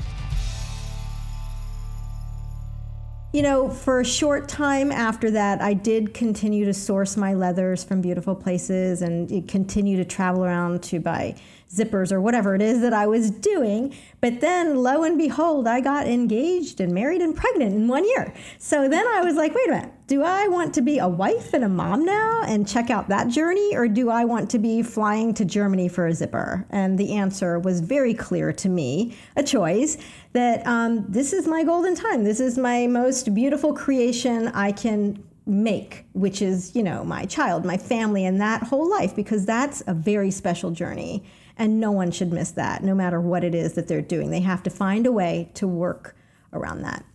you 3.32 3.44
know, 3.44 3.70
for 3.70 4.00
a 4.00 4.06
short 4.06 4.50
time 4.50 4.92
after 4.92 5.30
that, 5.32 5.62
I 5.62 5.74
did 5.74 6.14
continue 6.16 6.66
to 6.66 6.74
source 6.74 7.16
my 7.16 7.34
leathers 7.34 7.84
from 7.84 8.02
beautiful 8.02 8.36
places 8.36 9.04
and 9.04 9.32
eh, 9.32 9.42
continue 9.48 9.98
to 9.98 10.06
travel 10.06 10.44
around 10.44 10.82
to 10.84 11.00
buy 11.00 11.36
zippers 11.70 12.12
or 12.12 12.20
whatever 12.20 12.56
it 12.56 12.62
is 12.62 12.82
that 12.82 12.94
I 12.94 13.06
was 13.08 13.30
doing. 13.30 13.96
But 14.22 14.42
then, 14.42 14.76
lo 14.78 15.04
and 15.04 15.18
behold, 15.18 15.68
I 15.68 15.82
got 15.82 16.08
engaged 16.08 16.82
and 16.82 16.94
married 16.94 17.22
and 17.22 17.36
pregnant 17.36 17.76
in 17.76 17.88
one 17.88 18.06
year. 18.06 18.34
So 18.58 18.90
then 18.90 19.06
I 19.08 19.22
was 19.22 19.36
like, 19.36 19.54
wait 19.54 19.68
a 19.68 19.72
minute, 19.72 19.92
do 20.08 20.24
I 20.24 20.48
want 20.48 20.74
to 20.74 20.82
be 20.82 20.98
a 20.98 21.08
wife 21.08 21.54
and 21.54 21.64
a 21.64 21.70
mom 21.70 22.04
now 22.04 22.42
and 22.48 22.68
check 22.68 22.90
out 22.90 23.10
that 23.10 23.28
journey, 23.28 23.76
or 23.76 23.88
do 23.88 24.10
I 24.10 24.26
want 24.26 24.50
to 24.52 24.60
be 24.60 24.82
flying 24.82 25.34
to 25.36 25.46
Germany 25.46 25.88
for 25.88 26.08
a 26.08 26.14
zipper? 26.14 26.66
And 26.72 26.98
the 26.98 27.14
answer 27.14 27.60
was 27.60 27.82
very 27.82 28.16
clear 28.16 28.52
to 28.54 28.70
me 28.70 29.16
a 29.36 29.44
choice 29.44 29.98
that 30.34 30.66
um, 30.66 31.06
this 31.08 31.34
is 31.34 31.48
my 31.48 31.64
golden 31.64 31.96
time. 31.96 32.24
This 32.24 32.40
is 32.40 32.58
my 32.58 32.88
most 32.88 33.34
beautiful 33.34 33.74
creation 33.74 34.48
I 34.50 34.72
can 34.72 35.24
make, 35.46 36.06
which 36.14 36.42
is, 36.42 36.76
you 36.76 36.84
know, 36.84 37.04
my 37.04 37.26
child, 37.26 37.66
my 37.66 37.78
family, 37.78 38.26
and 38.26 38.40
that 38.42 38.64
whole 38.64 38.90
life, 38.90 39.16
because 39.16 39.46
that's 39.46 39.82
a 39.88 39.94
very 39.94 40.32
special 40.32 40.72
journey. 40.72 41.24
And 41.60 41.80
no 41.80 41.92
one 41.92 42.10
should 42.10 42.32
miss 42.32 42.51
that, 42.51 42.84
no 42.84 42.96
matter 42.96 43.22
what 43.22 43.44
it 43.44 43.54
is 43.54 43.74
that 43.74 43.88
they're 43.88 44.01
doing. 44.01 44.32
They 44.32 44.39
have 44.39 44.63
to 44.63 44.72
find 44.72 45.06
a 45.06 45.12
way 45.12 45.51
to 45.56 45.68
work 45.68 46.16
around 46.54 46.82
that. 46.82 47.06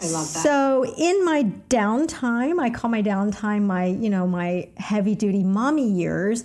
I 0.00 0.06
love 0.06 0.32
that. 0.32 0.42
So 0.42 0.84
in 0.96 1.24
my 1.24 1.44
downtime, 1.68 2.60
I 2.60 2.70
call 2.70 2.90
my 2.90 3.02
downtime 3.02 3.62
my, 3.62 3.86
you 3.86 4.10
know, 4.10 4.26
my 4.26 4.68
heavy 4.76 5.14
duty 5.14 5.42
mommy 5.42 5.90
years. 5.90 6.44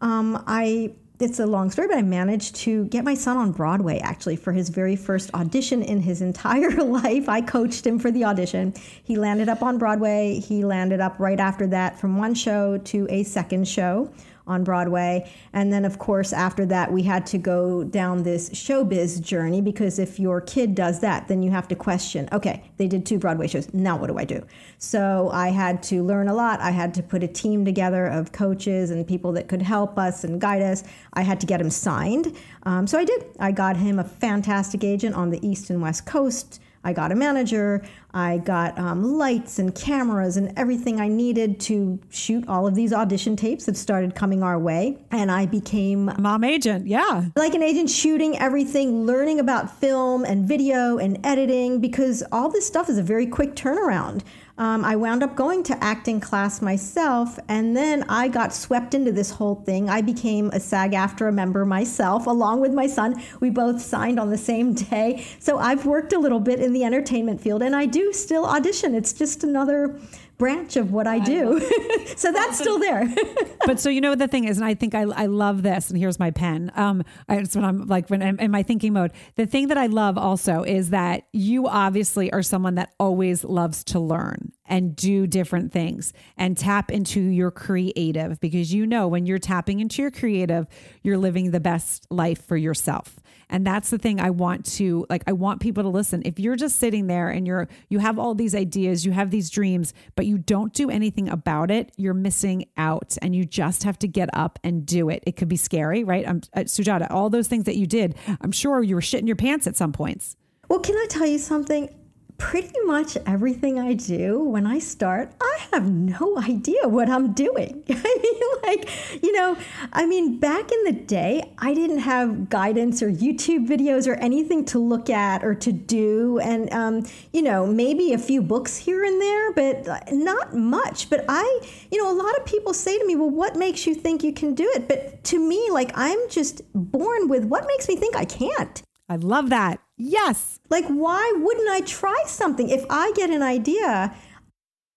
Um, 0.00 0.42
I 0.46 0.94
it's 1.20 1.38
a 1.38 1.46
long 1.46 1.70
story, 1.70 1.86
but 1.86 1.96
I 1.96 2.02
managed 2.02 2.56
to 2.56 2.86
get 2.86 3.04
my 3.04 3.14
son 3.14 3.36
on 3.36 3.52
Broadway 3.52 3.98
actually 4.00 4.34
for 4.34 4.52
his 4.52 4.68
very 4.68 4.96
first 4.96 5.32
audition 5.32 5.82
in 5.82 6.00
his 6.00 6.20
entire 6.30 6.70
life. 6.70 7.28
I 7.28 7.40
coached 7.40 7.86
him 7.86 7.98
for 7.98 8.10
the 8.10 8.24
audition. 8.24 8.74
He 9.04 9.16
landed 9.16 9.48
up 9.48 9.62
on 9.62 9.78
Broadway. 9.78 10.40
He 10.40 10.64
landed 10.64 11.00
up 11.00 11.18
right 11.18 11.38
after 11.38 11.66
that 11.68 11.98
from 11.98 12.16
one 12.16 12.34
show 12.34 12.78
to 12.78 13.06
a 13.10 13.22
second 13.22 13.68
show 13.68 14.12
on 14.46 14.64
Broadway. 14.64 15.30
And 15.52 15.72
then, 15.72 15.84
of 15.84 15.98
course, 15.98 16.32
after 16.32 16.66
that, 16.66 16.92
we 16.92 17.02
had 17.02 17.26
to 17.26 17.38
go 17.38 17.84
down 17.84 18.22
this 18.22 18.50
showbiz 18.50 19.20
journey 19.20 19.60
because 19.60 19.98
if 19.98 20.20
your 20.20 20.40
kid 20.40 20.74
does 20.74 21.00
that, 21.00 21.28
then 21.28 21.42
you 21.42 21.50
have 21.50 21.68
to 21.68 21.74
question 21.74 22.28
okay, 22.32 22.62
they 22.76 22.86
did 22.86 23.06
two 23.06 23.18
Broadway 23.18 23.46
shows. 23.46 23.72
Now 23.72 23.96
what 23.96 24.08
do 24.08 24.18
I 24.18 24.24
do? 24.24 24.44
So 24.78 25.30
I 25.32 25.48
had 25.48 25.82
to 25.84 26.02
learn 26.02 26.28
a 26.28 26.34
lot. 26.34 26.60
I 26.60 26.70
had 26.70 26.92
to 26.94 27.02
put 27.02 27.22
a 27.22 27.28
team 27.28 27.64
together 27.64 28.06
of 28.06 28.32
coaches 28.32 28.90
and 28.90 29.06
people 29.06 29.32
that 29.32 29.48
could 29.48 29.62
help 29.62 29.98
us 29.98 30.24
and 30.24 30.40
guide 30.40 30.62
us. 30.62 30.84
I 31.14 31.22
had 31.22 31.40
to 31.40 31.46
get 31.46 31.60
him 31.60 31.70
signed. 31.70 32.36
Um, 32.64 32.86
so 32.86 32.98
I 32.98 33.04
did. 33.04 33.24
I 33.38 33.52
got 33.52 33.76
him 33.76 33.98
a 33.98 34.04
fantastic 34.04 34.84
agent 34.84 35.14
on 35.14 35.30
the 35.30 35.46
East 35.46 35.70
and 35.70 35.80
West 35.80 36.06
Coast. 36.06 36.60
I 36.84 36.92
got 36.92 37.10
a 37.10 37.14
manager. 37.14 37.82
I 38.12 38.38
got 38.38 38.78
um, 38.78 39.02
lights 39.18 39.58
and 39.58 39.74
cameras 39.74 40.36
and 40.36 40.52
everything 40.56 41.00
I 41.00 41.08
needed 41.08 41.58
to 41.60 41.98
shoot 42.10 42.46
all 42.46 42.66
of 42.66 42.74
these 42.74 42.92
audition 42.92 43.34
tapes 43.36 43.64
that 43.64 43.76
started 43.76 44.14
coming 44.14 44.42
our 44.42 44.58
way. 44.58 44.98
And 45.10 45.32
I 45.32 45.46
became 45.46 46.12
mom 46.18 46.44
agent. 46.44 46.86
Yeah. 46.86 47.24
Like 47.34 47.54
an 47.54 47.62
agent 47.62 47.90
shooting 47.90 48.38
everything, 48.38 49.06
learning 49.06 49.40
about 49.40 49.80
film 49.80 50.24
and 50.24 50.46
video 50.46 50.98
and 50.98 51.18
editing 51.24 51.80
because 51.80 52.22
all 52.30 52.50
this 52.50 52.66
stuff 52.66 52.88
is 52.88 52.98
a 52.98 53.02
very 53.02 53.26
quick 53.26 53.56
turnaround 53.56 54.22
um, 54.56 54.84
I 54.84 54.94
wound 54.94 55.24
up 55.24 55.34
going 55.34 55.64
to 55.64 55.82
acting 55.82 56.20
class 56.20 56.62
myself, 56.62 57.40
and 57.48 57.76
then 57.76 58.04
I 58.08 58.28
got 58.28 58.54
swept 58.54 58.94
into 58.94 59.10
this 59.10 59.30
whole 59.30 59.56
thing. 59.56 59.90
I 59.90 60.00
became 60.00 60.50
a 60.50 60.60
SAG 60.60 60.92
AFTRA 60.92 61.34
member 61.34 61.64
myself, 61.64 62.28
along 62.28 62.60
with 62.60 62.72
my 62.72 62.86
son. 62.86 63.20
We 63.40 63.50
both 63.50 63.82
signed 63.82 64.20
on 64.20 64.30
the 64.30 64.38
same 64.38 64.72
day. 64.74 65.26
So 65.40 65.58
I've 65.58 65.86
worked 65.86 66.12
a 66.12 66.20
little 66.20 66.38
bit 66.38 66.60
in 66.60 66.72
the 66.72 66.84
entertainment 66.84 67.40
field, 67.40 67.62
and 67.62 67.74
I 67.74 67.86
do 67.86 68.12
still 68.12 68.46
audition. 68.46 68.94
It's 68.94 69.12
just 69.12 69.42
another 69.42 69.98
branch 70.38 70.76
of 70.76 70.92
what 70.92 71.06
I 71.06 71.18
do. 71.18 71.60
so 72.16 72.32
that's 72.32 72.58
still 72.58 72.78
there. 72.78 73.12
but 73.66 73.78
so 73.78 73.90
you 73.90 74.00
know 74.00 74.10
what 74.10 74.18
the 74.18 74.28
thing 74.28 74.44
is, 74.44 74.56
and 74.56 74.64
I 74.64 74.74
think 74.74 74.94
I, 74.94 75.02
I 75.02 75.26
love 75.26 75.62
this. 75.62 75.90
And 75.90 75.98
here's 75.98 76.18
my 76.18 76.30
pen. 76.30 76.72
Um, 76.74 77.04
I, 77.28 77.36
it's 77.36 77.54
when 77.54 77.64
I'm 77.64 77.86
like 77.86 78.08
when 78.08 78.22
I'm 78.22 78.38
in 78.38 78.50
my 78.50 78.62
thinking 78.62 78.92
mode. 78.92 79.12
The 79.36 79.46
thing 79.46 79.68
that 79.68 79.78
I 79.78 79.86
love 79.86 80.16
also 80.18 80.62
is 80.62 80.90
that 80.90 81.26
you 81.32 81.68
obviously 81.68 82.32
are 82.32 82.42
someone 82.42 82.76
that 82.76 82.94
always 82.98 83.44
loves 83.44 83.84
to 83.84 84.00
learn 84.00 84.52
and 84.66 84.96
do 84.96 85.26
different 85.26 85.72
things 85.72 86.12
and 86.36 86.56
tap 86.56 86.90
into 86.90 87.20
your 87.20 87.50
creative 87.50 88.40
because 88.40 88.72
you 88.72 88.86
know 88.86 89.06
when 89.08 89.26
you're 89.26 89.38
tapping 89.38 89.80
into 89.80 90.00
your 90.02 90.10
creative, 90.10 90.66
you're 91.02 91.18
living 91.18 91.50
the 91.50 91.60
best 91.60 92.06
life 92.10 92.44
for 92.44 92.56
yourself. 92.56 93.16
And 93.50 93.66
that's 93.66 93.90
the 93.90 93.98
thing 93.98 94.20
I 94.20 94.30
want 94.30 94.64
to 94.76 95.06
like 95.10 95.22
I 95.26 95.32
want 95.32 95.60
people 95.60 95.82
to 95.82 95.88
listen. 95.88 96.22
If 96.24 96.38
you're 96.38 96.56
just 96.56 96.78
sitting 96.78 97.06
there 97.06 97.28
and 97.28 97.46
you're 97.46 97.68
you 97.88 97.98
have 97.98 98.18
all 98.18 98.34
these 98.34 98.54
ideas, 98.54 99.04
you 99.04 99.12
have 99.12 99.30
these 99.30 99.50
dreams, 99.50 99.92
but 100.16 100.26
you 100.26 100.38
don't 100.38 100.72
do 100.72 100.90
anything 100.90 101.28
about 101.28 101.70
it, 101.70 101.92
you're 101.96 102.14
missing 102.14 102.66
out 102.76 103.16
and 103.22 103.36
you 103.36 103.44
just 103.44 103.82
have 103.84 103.98
to 104.00 104.08
get 104.08 104.30
up 104.32 104.58
and 104.64 104.86
do 104.86 105.10
it. 105.10 105.22
It 105.26 105.36
could 105.36 105.48
be 105.48 105.56
scary, 105.56 106.04
right? 106.04 106.26
I'm 106.26 106.40
uh, 106.54 106.60
Sujata, 106.60 107.06
all 107.10 107.28
those 107.28 107.48
things 107.48 107.64
that 107.64 107.76
you 107.76 107.86
did, 107.86 108.14
I'm 108.40 108.52
sure 108.52 108.82
you 108.82 108.94
were 108.94 109.00
shitting 109.00 109.26
your 109.26 109.36
pants 109.36 109.66
at 109.66 109.76
some 109.76 109.92
points. 109.92 110.36
Well, 110.68 110.80
can 110.80 110.96
I 110.96 111.06
tell 111.08 111.26
you 111.26 111.38
something? 111.38 111.90
Pretty 112.36 112.78
much 112.84 113.16
everything 113.26 113.78
I 113.78 113.94
do 113.94 114.42
when 114.42 114.66
I 114.66 114.78
start, 114.78 115.32
I 115.40 115.58
have 115.72 115.90
no 115.90 116.38
idea 116.42 116.88
what 116.88 117.08
I'm 117.08 117.32
doing. 117.32 117.82
I 117.90 118.18
mean, 118.22 118.42
like, 118.62 119.22
you 119.22 119.32
know, 119.32 119.56
I 119.92 120.06
mean, 120.06 120.38
back 120.38 120.70
in 120.70 120.84
the 120.84 120.92
day, 120.92 121.52
I 121.58 121.74
didn't 121.74 122.00
have 122.00 122.48
guidance 122.48 123.02
or 123.02 123.10
YouTube 123.10 123.66
videos 123.66 124.08
or 124.08 124.14
anything 124.14 124.64
to 124.66 124.78
look 124.78 125.10
at 125.10 125.44
or 125.44 125.54
to 125.54 125.72
do. 125.72 126.38
And, 126.40 126.72
um, 126.72 127.06
you 127.32 127.42
know, 127.42 127.66
maybe 127.66 128.12
a 128.12 128.18
few 128.18 128.42
books 128.42 128.76
here 128.76 129.04
and 129.04 129.20
there, 129.20 129.52
but 129.52 130.12
not 130.12 130.54
much. 130.54 131.10
But 131.10 131.24
I, 131.28 131.60
you 131.90 132.02
know, 132.02 132.10
a 132.10 132.16
lot 132.16 132.36
of 132.38 132.44
people 132.44 132.74
say 132.74 132.98
to 132.98 133.06
me, 133.06 133.16
well, 133.16 133.30
what 133.30 133.56
makes 133.56 133.86
you 133.86 133.94
think 133.94 134.22
you 134.22 134.32
can 134.32 134.54
do 134.54 134.70
it? 134.74 134.88
But 134.88 135.24
to 135.24 135.38
me, 135.38 135.68
like, 135.70 135.92
I'm 135.94 136.18
just 136.28 136.62
born 136.74 137.28
with 137.28 137.44
what 137.44 137.66
makes 137.66 137.88
me 137.88 137.96
think 137.96 138.16
I 138.16 138.24
can't. 138.24 138.82
I 139.08 139.16
love 139.16 139.50
that. 139.50 139.80
Yes. 139.96 140.60
Like, 140.70 140.86
why 140.86 141.32
wouldn't 141.36 141.68
I 141.68 141.80
try 141.82 142.22
something? 142.26 142.68
If 142.68 142.84
I 142.88 143.12
get 143.14 143.30
an 143.30 143.42
idea, 143.42 144.14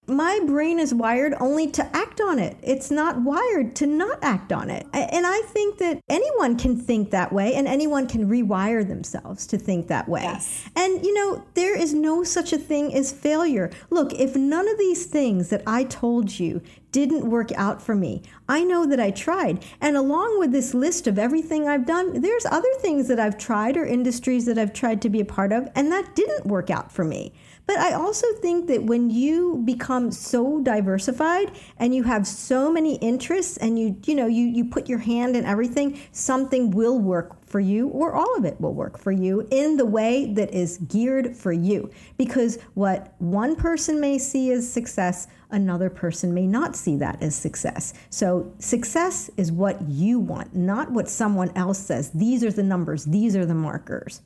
my 0.08 0.40
brain 0.46 0.80
is 0.80 0.94
wired 0.94 1.36
only 1.40 1.68
to 1.72 1.96
act 1.96 2.22
on 2.22 2.40
it. 2.40 2.58
It's 2.62 2.90
not 2.90 3.22
wired 3.22 3.76
to 3.76 3.86
not 3.86 4.20
act 4.22 4.54
on 4.54 4.70
it. 4.70 4.88
And 4.94 5.28
I 5.28 5.42
think 5.48 5.78
that 5.80 6.00
anyone 6.10 6.58
can 6.58 6.78
think 6.78 7.12
that 7.12 7.34
way 7.34 7.54
and 7.56 7.68
anyone 7.68 8.08
can 8.08 8.30
rewire 8.30 8.88
themselves 8.88 9.46
to 9.48 9.58
think 9.58 9.88
that 9.88 10.08
way. 10.08 10.24
Yes. 10.24 10.70
And 10.76 11.04
you 11.06 11.14
know, 11.14 11.44
there 11.56 11.76
is 11.76 11.94
no 11.94 12.24
such 12.24 12.54
a 12.54 12.58
thing 12.58 12.94
as 12.94 13.12
failure. 13.12 13.70
Look, 13.90 14.14
if 14.14 14.36
none 14.36 14.68
of 14.68 14.78
these 14.78 15.06
things 15.06 15.50
that 15.50 15.64
I 15.68 15.84
told 15.84 16.40
you 16.40 16.62
didn't 16.94 17.30
work 17.30 17.52
out 17.52 17.82
for 17.82 17.94
me, 17.94 18.24
I 18.48 18.64
know 18.64 18.86
that 18.86 19.00
I 19.00 19.12
tried. 19.12 19.66
And 19.82 19.98
along 19.98 20.40
with 20.40 20.52
this 20.52 20.74
list 20.74 21.06
of 21.06 21.20
everything 21.20 21.68
I've 21.68 21.86
done, 21.86 22.22
there's 22.22 22.46
other 22.46 22.74
things 22.80 23.10
that 23.10 23.20
I've 23.20 23.38
tried 23.38 23.76
or 23.76 23.86
industries 23.86 24.46
that 24.46 24.58
I've 24.58 24.74
tried 24.74 25.02
to 25.02 25.10
be 25.10 25.20
a 25.20 25.26
part 25.26 25.52
of, 25.52 25.70
and 25.76 25.92
that 25.92 26.16
didn't 26.16 26.48
work 26.48 26.70
out 26.70 26.92
for 26.92 27.04
me. 27.04 27.34
But 27.68 27.80
I 27.80 27.94
also 27.94 28.26
think 28.42 28.68
that 28.68 28.84
when 28.84 29.10
you 29.10 29.62
become 29.66 30.10
so 30.10 30.62
diversified 30.62 31.52
and 31.78 31.94
you 31.94 32.04
have 32.04 32.26
so 32.26 32.72
many 32.72 32.96
interests 32.96 33.58
and 33.58 33.78
you 33.78 34.00
you 34.06 34.16
know 34.16 34.26
you 34.26 34.46
you 34.46 34.66
put 34.66 34.88
your 34.88 35.00
hand 35.00 35.36
in 35.36 35.46
everything, 35.46 36.00
something 36.14 36.72
will 36.72 36.98
work 36.98 37.46
for 37.46 37.60
you 37.60 37.90
or 37.90 38.14
all 38.14 38.38
of 38.38 38.46
it 38.46 38.60
will 38.62 38.74
work 38.74 38.98
for 38.98 39.12
you 39.12 39.46
in 39.52 39.76
the 39.76 39.86
way 39.86 40.34
that 40.34 40.54
is 40.54 40.78
geared 40.88 41.36
for 41.36 41.52
you. 41.52 41.92
Because 42.18 42.58
what 42.74 43.14
one 43.20 43.56
person 43.56 44.00
may 44.00 44.18
see 44.18 44.52
as 44.52 44.72
success, 44.72 45.28
another 45.52 45.90
person 45.90 46.34
may 46.34 46.48
not 46.48 46.76
see 46.76 46.96
that 46.98 47.22
as 47.22 47.36
success. 47.36 47.94
So 48.10 48.54
success 48.60 49.30
is 49.36 49.52
what 49.52 49.82
you 49.90 50.20
want, 50.20 50.56
not 50.56 50.92
what 50.92 51.10
someone 51.10 51.52
else 51.56 51.80
says. 51.80 52.12
These 52.12 52.46
are 52.46 52.52
the 52.52 52.64
numbers, 52.64 53.04
these 53.06 53.36
are 53.36 53.46
the 53.46 53.56
markers. 53.56 54.22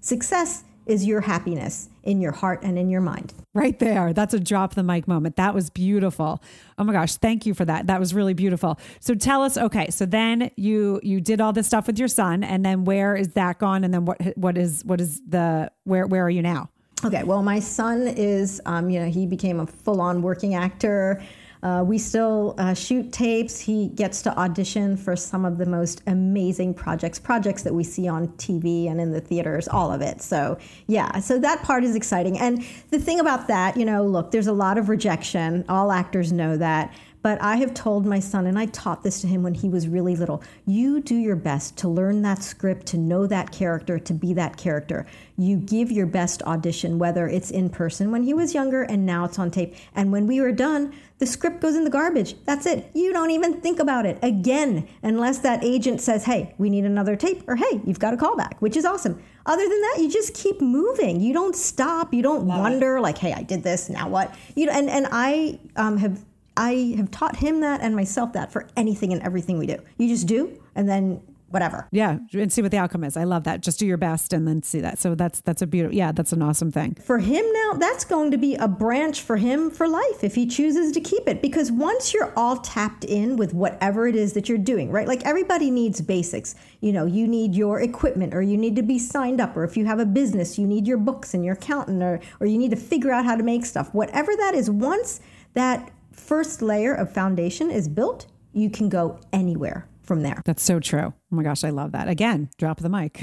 Success 0.00 0.64
is 0.86 1.04
your 1.04 1.20
happiness 1.20 1.88
in 2.04 2.20
your 2.20 2.32
heart 2.32 2.62
and 2.62 2.78
in 2.78 2.88
your 2.88 3.00
mind. 3.00 3.34
Right 3.52 3.78
there. 3.78 4.12
That's 4.12 4.32
a 4.32 4.40
drop 4.40 4.74
the 4.74 4.82
mic 4.82 5.08
moment. 5.08 5.36
That 5.36 5.54
was 5.54 5.70
beautiful. 5.70 6.42
Oh 6.78 6.84
my 6.84 6.92
gosh, 6.92 7.16
thank 7.16 7.44
you 7.44 7.54
for 7.54 7.64
that. 7.64 7.88
That 7.88 8.00
was 8.00 8.14
really 8.14 8.34
beautiful. 8.34 8.78
So 9.00 9.14
tell 9.14 9.42
us, 9.42 9.58
okay, 9.58 9.90
so 9.90 10.06
then 10.06 10.50
you 10.56 11.00
you 11.02 11.20
did 11.20 11.40
all 11.40 11.52
this 11.52 11.66
stuff 11.66 11.86
with 11.86 11.98
your 11.98 12.08
son 12.08 12.44
and 12.44 12.64
then 12.64 12.84
where 12.84 13.16
is 13.16 13.28
that 13.30 13.58
gone 13.58 13.82
and 13.82 13.92
then 13.92 14.04
what 14.04 14.20
what 14.36 14.56
is 14.56 14.84
what 14.84 15.00
is 15.00 15.20
the 15.28 15.70
where 15.84 16.06
where 16.06 16.24
are 16.24 16.30
you 16.30 16.42
now? 16.42 16.70
Okay, 17.04 17.24
well 17.24 17.42
my 17.42 17.58
son 17.58 18.06
is 18.06 18.60
um 18.66 18.88
you 18.90 19.00
know, 19.00 19.10
he 19.10 19.26
became 19.26 19.60
a 19.60 19.66
full-on 19.66 20.22
working 20.22 20.54
actor. 20.54 21.22
Uh, 21.62 21.82
we 21.86 21.98
still 21.98 22.54
uh, 22.58 22.74
shoot 22.74 23.12
tapes. 23.12 23.60
He 23.60 23.88
gets 23.88 24.22
to 24.22 24.38
audition 24.38 24.96
for 24.96 25.16
some 25.16 25.44
of 25.44 25.58
the 25.58 25.66
most 25.66 26.02
amazing 26.06 26.74
projects, 26.74 27.18
projects 27.18 27.62
that 27.62 27.74
we 27.74 27.84
see 27.84 28.08
on 28.08 28.28
TV 28.38 28.90
and 28.90 29.00
in 29.00 29.12
the 29.12 29.20
theaters, 29.20 29.68
all 29.68 29.92
of 29.92 30.00
it. 30.00 30.22
So, 30.22 30.58
yeah, 30.86 31.18
so 31.20 31.38
that 31.38 31.62
part 31.62 31.84
is 31.84 31.94
exciting. 31.94 32.38
And 32.38 32.64
the 32.90 32.98
thing 32.98 33.20
about 33.20 33.48
that, 33.48 33.76
you 33.76 33.84
know, 33.84 34.04
look, 34.04 34.30
there's 34.30 34.46
a 34.46 34.52
lot 34.52 34.78
of 34.78 34.88
rejection. 34.88 35.64
All 35.68 35.92
actors 35.92 36.32
know 36.32 36.56
that. 36.56 36.94
But 37.26 37.42
I 37.42 37.56
have 37.56 37.74
told 37.74 38.06
my 38.06 38.20
son, 38.20 38.46
and 38.46 38.56
I 38.56 38.66
taught 38.66 39.02
this 39.02 39.20
to 39.22 39.26
him 39.26 39.42
when 39.42 39.54
he 39.54 39.68
was 39.68 39.88
really 39.88 40.14
little 40.14 40.44
you 40.64 41.00
do 41.00 41.16
your 41.16 41.34
best 41.34 41.76
to 41.78 41.88
learn 41.88 42.22
that 42.22 42.40
script, 42.40 42.86
to 42.86 42.98
know 42.98 43.26
that 43.26 43.50
character, 43.50 43.98
to 43.98 44.14
be 44.14 44.32
that 44.34 44.56
character. 44.56 45.06
You 45.36 45.56
give 45.56 45.90
your 45.90 46.06
best 46.06 46.40
audition, 46.44 47.00
whether 47.00 47.26
it's 47.26 47.50
in 47.50 47.68
person 47.68 48.12
when 48.12 48.22
he 48.22 48.32
was 48.32 48.54
younger 48.54 48.84
and 48.84 49.04
now 49.04 49.24
it's 49.24 49.40
on 49.40 49.50
tape. 49.50 49.74
And 49.96 50.12
when 50.12 50.28
we 50.28 50.40
were 50.40 50.52
done, 50.52 50.94
the 51.18 51.26
script 51.26 51.60
goes 51.60 51.74
in 51.74 51.82
the 51.82 51.90
garbage. 51.90 52.36
That's 52.44 52.64
it. 52.64 52.92
You 52.94 53.12
don't 53.12 53.32
even 53.32 53.60
think 53.60 53.80
about 53.80 54.06
it 54.06 54.20
again, 54.22 54.86
unless 55.02 55.38
that 55.40 55.64
agent 55.64 56.00
says, 56.00 56.26
hey, 56.26 56.54
we 56.58 56.70
need 56.70 56.84
another 56.84 57.16
tape, 57.16 57.42
or 57.48 57.56
hey, 57.56 57.80
you've 57.84 57.98
got 57.98 58.14
a 58.14 58.16
callback, 58.16 58.60
which 58.60 58.76
is 58.76 58.84
awesome. 58.84 59.20
Other 59.46 59.68
than 59.68 59.80
that, 59.80 59.96
you 59.98 60.08
just 60.08 60.32
keep 60.32 60.60
moving. 60.60 61.20
You 61.20 61.32
don't 61.32 61.56
stop. 61.56 62.14
You 62.14 62.22
don't 62.22 62.46
Love 62.46 62.60
wonder, 62.60 62.98
it. 62.98 63.00
like, 63.00 63.18
hey, 63.18 63.32
I 63.32 63.42
did 63.42 63.64
this, 63.64 63.88
now 63.88 64.08
what? 64.08 64.32
You 64.54 64.66
know, 64.66 64.72
and, 64.72 64.88
and 64.88 65.08
I 65.10 65.58
um, 65.74 65.96
have 65.96 66.24
I 66.56 66.94
have 66.96 67.10
taught 67.10 67.36
him 67.36 67.60
that 67.60 67.80
and 67.80 67.94
myself 67.94 68.32
that 68.32 68.52
for 68.52 68.68
anything 68.76 69.12
and 69.12 69.22
everything 69.22 69.58
we 69.58 69.66
do. 69.66 69.78
You 69.98 70.08
just 70.08 70.26
do, 70.26 70.60
and 70.74 70.88
then 70.88 71.20
whatever. 71.48 71.88
Yeah, 71.92 72.18
and 72.32 72.52
see 72.52 72.62
what 72.62 72.70
the 72.70 72.78
outcome 72.78 73.04
is. 73.04 73.16
I 73.16 73.24
love 73.24 73.44
that. 73.44 73.60
Just 73.60 73.78
do 73.78 73.86
your 73.86 73.96
best 73.96 74.32
and 74.32 74.46
then 74.46 74.62
see 74.62 74.80
that. 74.80 74.98
So 74.98 75.14
that's 75.14 75.40
that's 75.40 75.62
a 75.62 75.66
beautiful. 75.66 75.96
Yeah, 75.96 76.12
that's 76.12 76.32
an 76.32 76.42
awesome 76.42 76.70
thing. 76.70 76.96
For 76.96 77.18
him 77.18 77.44
now, 77.52 77.74
that's 77.74 78.04
going 78.04 78.30
to 78.32 78.38
be 78.38 78.54
a 78.56 78.68
branch 78.68 79.22
for 79.22 79.36
him 79.36 79.70
for 79.70 79.88
life 79.88 80.22
if 80.22 80.34
he 80.34 80.46
chooses 80.46 80.92
to 80.92 81.00
keep 81.00 81.28
it 81.28 81.40
because 81.40 81.70
once 81.70 82.12
you're 82.12 82.32
all 82.36 82.58
tapped 82.58 83.04
in 83.04 83.36
with 83.36 83.54
whatever 83.54 84.06
it 84.06 84.16
is 84.16 84.32
that 84.34 84.48
you're 84.48 84.58
doing, 84.58 84.90
right? 84.90 85.06
Like 85.06 85.24
everybody 85.24 85.70
needs 85.70 86.00
basics. 86.00 86.54
You 86.80 86.92
know, 86.92 87.06
you 87.06 87.26
need 87.26 87.54
your 87.54 87.80
equipment 87.80 88.34
or 88.34 88.42
you 88.42 88.56
need 88.56 88.76
to 88.76 88.82
be 88.82 88.98
signed 88.98 89.40
up 89.40 89.56
or 89.56 89.64
if 89.64 89.76
you 89.76 89.86
have 89.86 89.98
a 89.98 90.06
business, 90.06 90.58
you 90.58 90.66
need 90.66 90.86
your 90.86 90.98
books 90.98 91.34
and 91.34 91.44
your 91.44 91.54
accountant 91.54 92.02
or 92.02 92.20
or 92.40 92.46
you 92.46 92.58
need 92.58 92.70
to 92.70 92.76
figure 92.76 93.12
out 93.12 93.24
how 93.24 93.36
to 93.36 93.42
make 93.42 93.64
stuff. 93.64 93.92
Whatever 93.94 94.34
that 94.36 94.54
is, 94.54 94.70
once 94.70 95.20
that 95.54 95.90
first 96.16 96.62
layer 96.62 96.94
of 96.94 97.12
foundation 97.12 97.70
is 97.70 97.88
built, 97.88 98.26
you 98.52 98.70
can 98.70 98.88
go 98.88 99.20
anywhere 99.32 99.88
from 100.02 100.22
there. 100.22 100.42
That's 100.44 100.62
so 100.62 100.80
true. 100.80 101.12
Oh 101.12 101.36
my 101.36 101.42
gosh, 101.42 101.64
I 101.64 101.70
love 101.70 101.92
that. 101.92 102.08
Again, 102.08 102.48
drop 102.58 102.80
the 102.80 102.88
mic. 102.88 103.22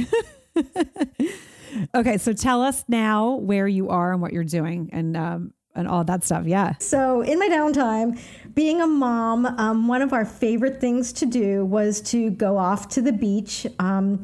okay, 1.96 2.18
so 2.18 2.34
tell 2.34 2.62
us 2.62 2.84
now 2.88 3.36
where 3.36 3.68
you 3.68 3.90
are 3.90 4.14
and 4.14 4.22
what 4.22 4.34
you're 4.34 4.44
doing 4.44 4.90
and 4.92 5.18
um, 5.18 5.54
and 5.76 5.88
all 5.88 6.04
that 6.04 6.24
stuff. 6.24 6.46
Yeah. 6.46 6.74
So 6.80 7.22
in 7.22 7.40
my 7.40 7.50
downtime, 7.50 8.20
being 8.54 8.82
a 8.82 8.88
mom, 8.88 9.46
um, 9.46 9.88
one 9.88 10.02
of 10.02 10.14
our 10.14 10.26
favorite 10.26 10.80
things 10.80 11.12
to 11.14 11.26
do 11.26 11.66
was 11.66 12.02
to 12.02 12.30
go 12.30 12.58
off 12.58 12.90
to 12.90 13.02
the 13.02 13.12
beach. 13.12 13.66
Um, 13.80 14.24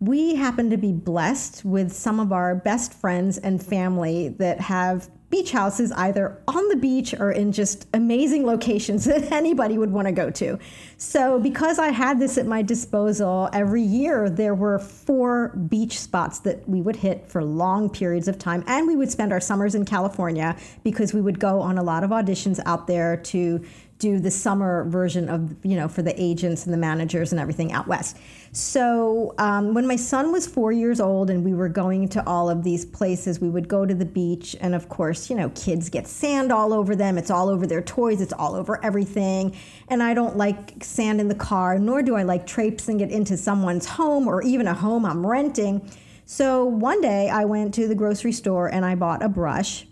we 0.00 0.34
happen 0.34 0.70
to 0.70 0.76
be 0.76 0.92
blessed 0.92 1.64
with 1.64 1.92
some 1.92 2.20
of 2.20 2.32
our 2.32 2.54
best 2.54 2.94
friends 2.94 3.38
and 3.38 3.64
family 3.64 4.28
that 4.38 4.60
have 4.60 5.08
beach 5.30 5.52
houses 5.52 5.92
either 5.92 6.40
on 6.48 6.68
the 6.68 6.76
beach 6.76 7.14
or 7.18 7.30
in 7.30 7.52
just 7.52 7.86
amazing 7.92 8.46
locations 8.46 9.04
that 9.06 9.30
anybody 9.30 9.76
would 9.76 9.90
want 9.90 10.06
to 10.06 10.12
go 10.12 10.30
to. 10.30 10.58
So, 10.96 11.38
because 11.38 11.78
I 11.78 11.88
had 11.88 12.18
this 12.18 12.38
at 12.38 12.46
my 12.46 12.62
disposal, 12.62 13.48
every 13.52 13.82
year 13.82 14.30
there 14.30 14.54
were 14.54 14.78
four 14.78 15.48
beach 15.68 15.98
spots 15.98 16.38
that 16.40 16.68
we 16.68 16.80
would 16.80 16.96
hit 16.96 17.26
for 17.26 17.44
long 17.44 17.90
periods 17.90 18.26
of 18.28 18.38
time. 18.38 18.64
And 18.66 18.86
we 18.86 18.96
would 18.96 19.10
spend 19.10 19.32
our 19.32 19.40
summers 19.40 19.74
in 19.74 19.84
California 19.84 20.56
because 20.82 21.12
we 21.12 21.20
would 21.20 21.38
go 21.38 21.60
on 21.60 21.78
a 21.78 21.82
lot 21.82 22.04
of 22.04 22.10
auditions 22.10 22.58
out 22.66 22.86
there 22.86 23.16
to 23.16 23.64
do 23.98 24.20
the 24.20 24.30
summer 24.30 24.84
version 24.88 25.28
of, 25.28 25.64
you 25.64 25.74
know, 25.74 25.88
for 25.88 26.02
the 26.02 26.14
agents 26.20 26.64
and 26.64 26.72
the 26.72 26.78
managers 26.78 27.32
and 27.32 27.40
everything 27.40 27.72
out 27.72 27.88
west. 27.88 28.16
So 28.52 29.34
um, 29.38 29.74
when 29.74 29.86
my 29.86 29.96
son 29.96 30.30
was 30.30 30.46
four 30.46 30.70
years 30.70 31.00
old 31.00 31.30
and 31.30 31.44
we 31.44 31.52
were 31.52 31.68
going 31.68 32.08
to 32.10 32.26
all 32.26 32.48
of 32.48 32.62
these 32.62 32.84
places, 32.84 33.40
we 33.40 33.48
would 33.48 33.66
go 33.66 33.84
to 33.84 33.94
the 33.94 34.04
beach. 34.04 34.56
And 34.60 34.74
of 34.74 34.88
course, 34.88 35.28
you 35.28 35.36
know, 35.36 35.50
kids 35.50 35.90
get 35.90 36.06
sand 36.06 36.52
all 36.52 36.72
over 36.72 36.94
them. 36.94 37.18
It's 37.18 37.30
all 37.30 37.48
over 37.48 37.66
their 37.66 37.82
toys, 37.82 38.20
it's 38.20 38.32
all 38.32 38.54
over 38.54 38.82
everything. 38.84 39.56
And 39.88 40.02
I 40.02 40.14
don't 40.14 40.36
like 40.36 40.82
sand 40.82 41.20
in 41.20 41.28
the 41.28 41.34
car, 41.34 41.78
nor 41.78 42.02
do 42.02 42.14
I 42.14 42.22
like 42.22 42.46
traipsing 42.46 43.00
it 43.00 43.10
into 43.10 43.36
someone's 43.36 43.86
home 43.86 44.28
or 44.28 44.42
even 44.42 44.68
a 44.68 44.74
home 44.74 45.04
I'm 45.04 45.26
renting. 45.26 45.90
So 46.24 46.64
one 46.64 47.00
day 47.00 47.30
I 47.30 47.46
went 47.46 47.74
to 47.74 47.88
the 47.88 47.94
grocery 47.94 48.32
store 48.32 48.72
and 48.72 48.84
I 48.84 48.94
bought 48.94 49.24
a 49.24 49.28
brush 49.28 49.86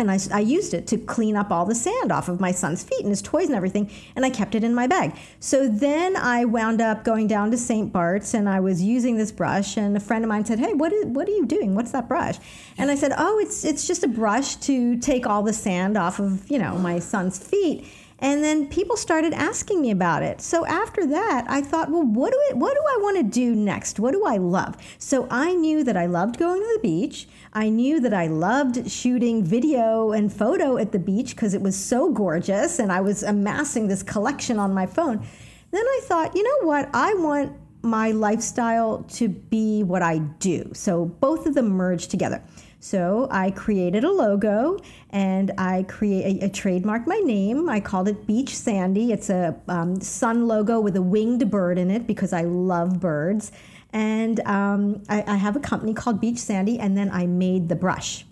and 0.00 0.10
I, 0.10 0.18
I, 0.32 0.40
used 0.40 0.74
it 0.74 0.86
to 0.88 0.98
clean 0.98 1.36
up 1.36 1.50
all 1.50 1.66
the 1.66 1.74
sand 1.74 2.10
off 2.10 2.28
of 2.28 2.40
my 2.40 2.50
son's 2.50 2.82
feet 2.82 3.00
and 3.00 3.10
his 3.10 3.22
toys 3.22 3.46
and 3.46 3.54
everything, 3.54 3.90
and 4.16 4.24
I 4.24 4.30
kept 4.30 4.54
it 4.54 4.64
in 4.64 4.74
my 4.74 4.86
bag. 4.86 5.16
So 5.38 5.68
then 5.68 6.16
I 6.16 6.44
wound 6.44 6.80
up 6.80 7.04
going 7.04 7.26
down 7.26 7.50
to 7.50 7.58
St. 7.58 7.92
Bart's, 7.92 8.34
and 8.34 8.48
I 8.48 8.60
was 8.60 8.82
using 8.82 9.16
this 9.16 9.30
brush, 9.30 9.76
and 9.76 9.96
a 9.96 10.00
friend 10.00 10.24
of 10.24 10.28
mine 10.28 10.44
said, 10.44 10.58
"Hey, 10.58 10.72
what 10.72 10.92
is 10.92 11.04
what 11.06 11.28
are 11.28 11.32
you 11.32 11.46
doing? 11.46 11.74
What's 11.74 11.92
that 11.92 12.08
brush?" 12.08 12.36
And 12.78 12.90
I 12.90 12.94
said, 12.94 13.12
"Oh, 13.16 13.38
it's 13.38 13.64
it's 13.64 13.86
just 13.86 14.02
a 14.02 14.08
brush 14.08 14.56
to 14.56 14.96
take 14.96 15.26
all 15.26 15.42
the 15.42 15.52
sand 15.52 15.96
off 15.96 16.18
of 16.18 16.50
you 16.50 16.58
know 16.58 16.78
my 16.78 16.98
son's 16.98 17.38
feet." 17.38 17.86
And 18.20 18.44
then 18.44 18.66
people 18.66 18.96
started 18.96 19.32
asking 19.32 19.80
me 19.80 19.90
about 19.90 20.22
it. 20.22 20.40
So 20.40 20.66
after 20.66 21.06
that, 21.06 21.46
I 21.48 21.62
thought, 21.62 21.90
well, 21.90 22.02
what 22.02 22.32
do 22.32 22.38
I, 22.50 22.54
what 22.54 22.74
do 22.74 22.80
I 22.80 22.98
want 23.00 23.16
to 23.16 23.22
do 23.22 23.54
next? 23.54 23.98
What 23.98 24.12
do 24.12 24.24
I 24.24 24.36
love? 24.36 24.76
So 24.98 25.26
I 25.30 25.54
knew 25.54 25.82
that 25.84 25.96
I 25.96 26.06
loved 26.06 26.38
going 26.38 26.60
to 26.60 26.70
the 26.74 26.80
beach. 26.80 27.28
I 27.52 27.70
knew 27.70 27.98
that 28.00 28.12
I 28.12 28.26
loved 28.26 28.90
shooting 28.90 29.42
video 29.42 30.12
and 30.12 30.32
photo 30.32 30.76
at 30.76 30.92
the 30.92 30.98
beach 30.98 31.30
because 31.30 31.54
it 31.54 31.62
was 31.62 31.76
so 31.76 32.12
gorgeous 32.12 32.78
and 32.78 32.92
I 32.92 33.00
was 33.00 33.22
amassing 33.22 33.88
this 33.88 34.02
collection 34.02 34.58
on 34.58 34.74
my 34.74 34.86
phone. 34.86 35.26
Then 35.70 35.84
I 35.84 36.00
thought, 36.04 36.36
you 36.36 36.42
know 36.42 36.66
what? 36.66 36.90
I 36.92 37.14
want 37.14 37.56
my 37.82 38.10
lifestyle 38.10 39.04
to 39.04 39.28
be 39.28 39.82
what 39.82 40.02
I 40.02 40.18
do. 40.18 40.70
So 40.74 41.06
both 41.06 41.46
of 41.46 41.54
them 41.54 41.70
merge 41.70 42.08
together. 42.08 42.42
So 42.82 43.28
I 43.30 43.50
created 43.50 44.04
a 44.04 44.10
logo 44.10 44.78
and 45.10 45.52
I 45.58 45.82
create 45.82 46.42
a, 46.42 46.46
a 46.46 46.48
trademark 46.48 47.06
my 47.06 47.18
name. 47.18 47.68
I 47.68 47.78
called 47.78 48.08
it 48.08 48.26
Beach 48.26 48.56
Sandy. 48.56 49.12
It's 49.12 49.28
a 49.28 49.54
um, 49.68 50.00
sun 50.00 50.48
logo 50.48 50.80
with 50.80 50.96
a 50.96 51.02
winged 51.02 51.50
bird 51.50 51.78
in 51.78 51.90
it 51.90 52.06
because 52.06 52.32
I 52.32 52.42
love 52.42 52.98
birds. 52.98 53.52
And 53.92 54.40
um, 54.46 55.02
I, 55.10 55.24
I 55.26 55.36
have 55.36 55.56
a 55.56 55.60
company 55.60 55.92
called 55.92 56.20
Beach 56.20 56.38
Sandy, 56.38 56.78
and 56.78 56.96
then 56.96 57.10
I 57.10 57.26
made 57.26 57.68
the 57.68 57.76
brush. 57.76 58.24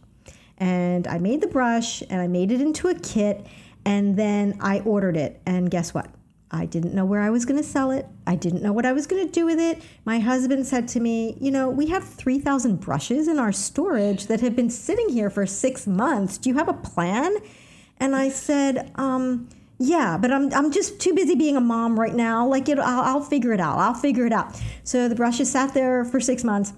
And 0.56 1.06
I 1.06 1.18
made 1.18 1.40
the 1.40 1.48
brush 1.48 2.02
and 2.08 2.20
I 2.20 2.26
made 2.26 2.50
it 2.50 2.60
into 2.60 2.88
a 2.88 2.94
kit, 2.94 3.46
and 3.84 4.16
then 4.16 4.56
I 4.60 4.80
ordered 4.80 5.16
it. 5.16 5.42
And 5.44 5.70
guess 5.70 5.92
what? 5.92 6.08
I 6.50 6.64
didn't 6.64 6.94
know 6.94 7.04
where 7.04 7.20
I 7.20 7.30
was 7.30 7.44
going 7.44 7.60
to 7.60 7.68
sell 7.68 7.90
it. 7.90 8.06
I 8.26 8.34
didn't 8.34 8.62
know 8.62 8.72
what 8.72 8.86
I 8.86 8.92
was 8.92 9.06
going 9.06 9.26
to 9.26 9.32
do 9.32 9.44
with 9.44 9.58
it. 9.58 9.82
My 10.04 10.18
husband 10.18 10.66
said 10.66 10.88
to 10.88 11.00
me, 11.00 11.36
You 11.40 11.50
know, 11.50 11.68
we 11.68 11.88
have 11.88 12.04
3,000 12.04 12.80
brushes 12.80 13.28
in 13.28 13.38
our 13.38 13.52
storage 13.52 14.26
that 14.26 14.40
have 14.40 14.56
been 14.56 14.70
sitting 14.70 15.10
here 15.10 15.28
for 15.28 15.44
six 15.46 15.86
months. 15.86 16.38
Do 16.38 16.48
you 16.48 16.56
have 16.56 16.68
a 16.68 16.74
plan? 16.74 17.36
And 18.00 18.16
I 18.16 18.28
said, 18.30 18.92
um, 18.94 19.48
yeah, 19.78 20.16
but 20.16 20.32
I'm, 20.32 20.52
I'm 20.54 20.72
just 20.72 21.00
too 21.00 21.14
busy 21.14 21.34
being 21.34 21.56
a 21.56 21.60
mom 21.60 21.98
right 21.98 22.14
now. 22.14 22.46
Like, 22.46 22.68
it, 22.68 22.78
I'll, 22.78 23.02
I'll 23.02 23.22
figure 23.22 23.52
it 23.52 23.60
out. 23.60 23.78
I'll 23.78 23.94
figure 23.94 24.26
it 24.26 24.32
out. 24.32 24.60
So 24.84 25.08
the 25.08 25.14
brushes 25.14 25.50
sat 25.50 25.74
there 25.74 26.04
for 26.04 26.20
six 26.20 26.44
months. 26.44 26.72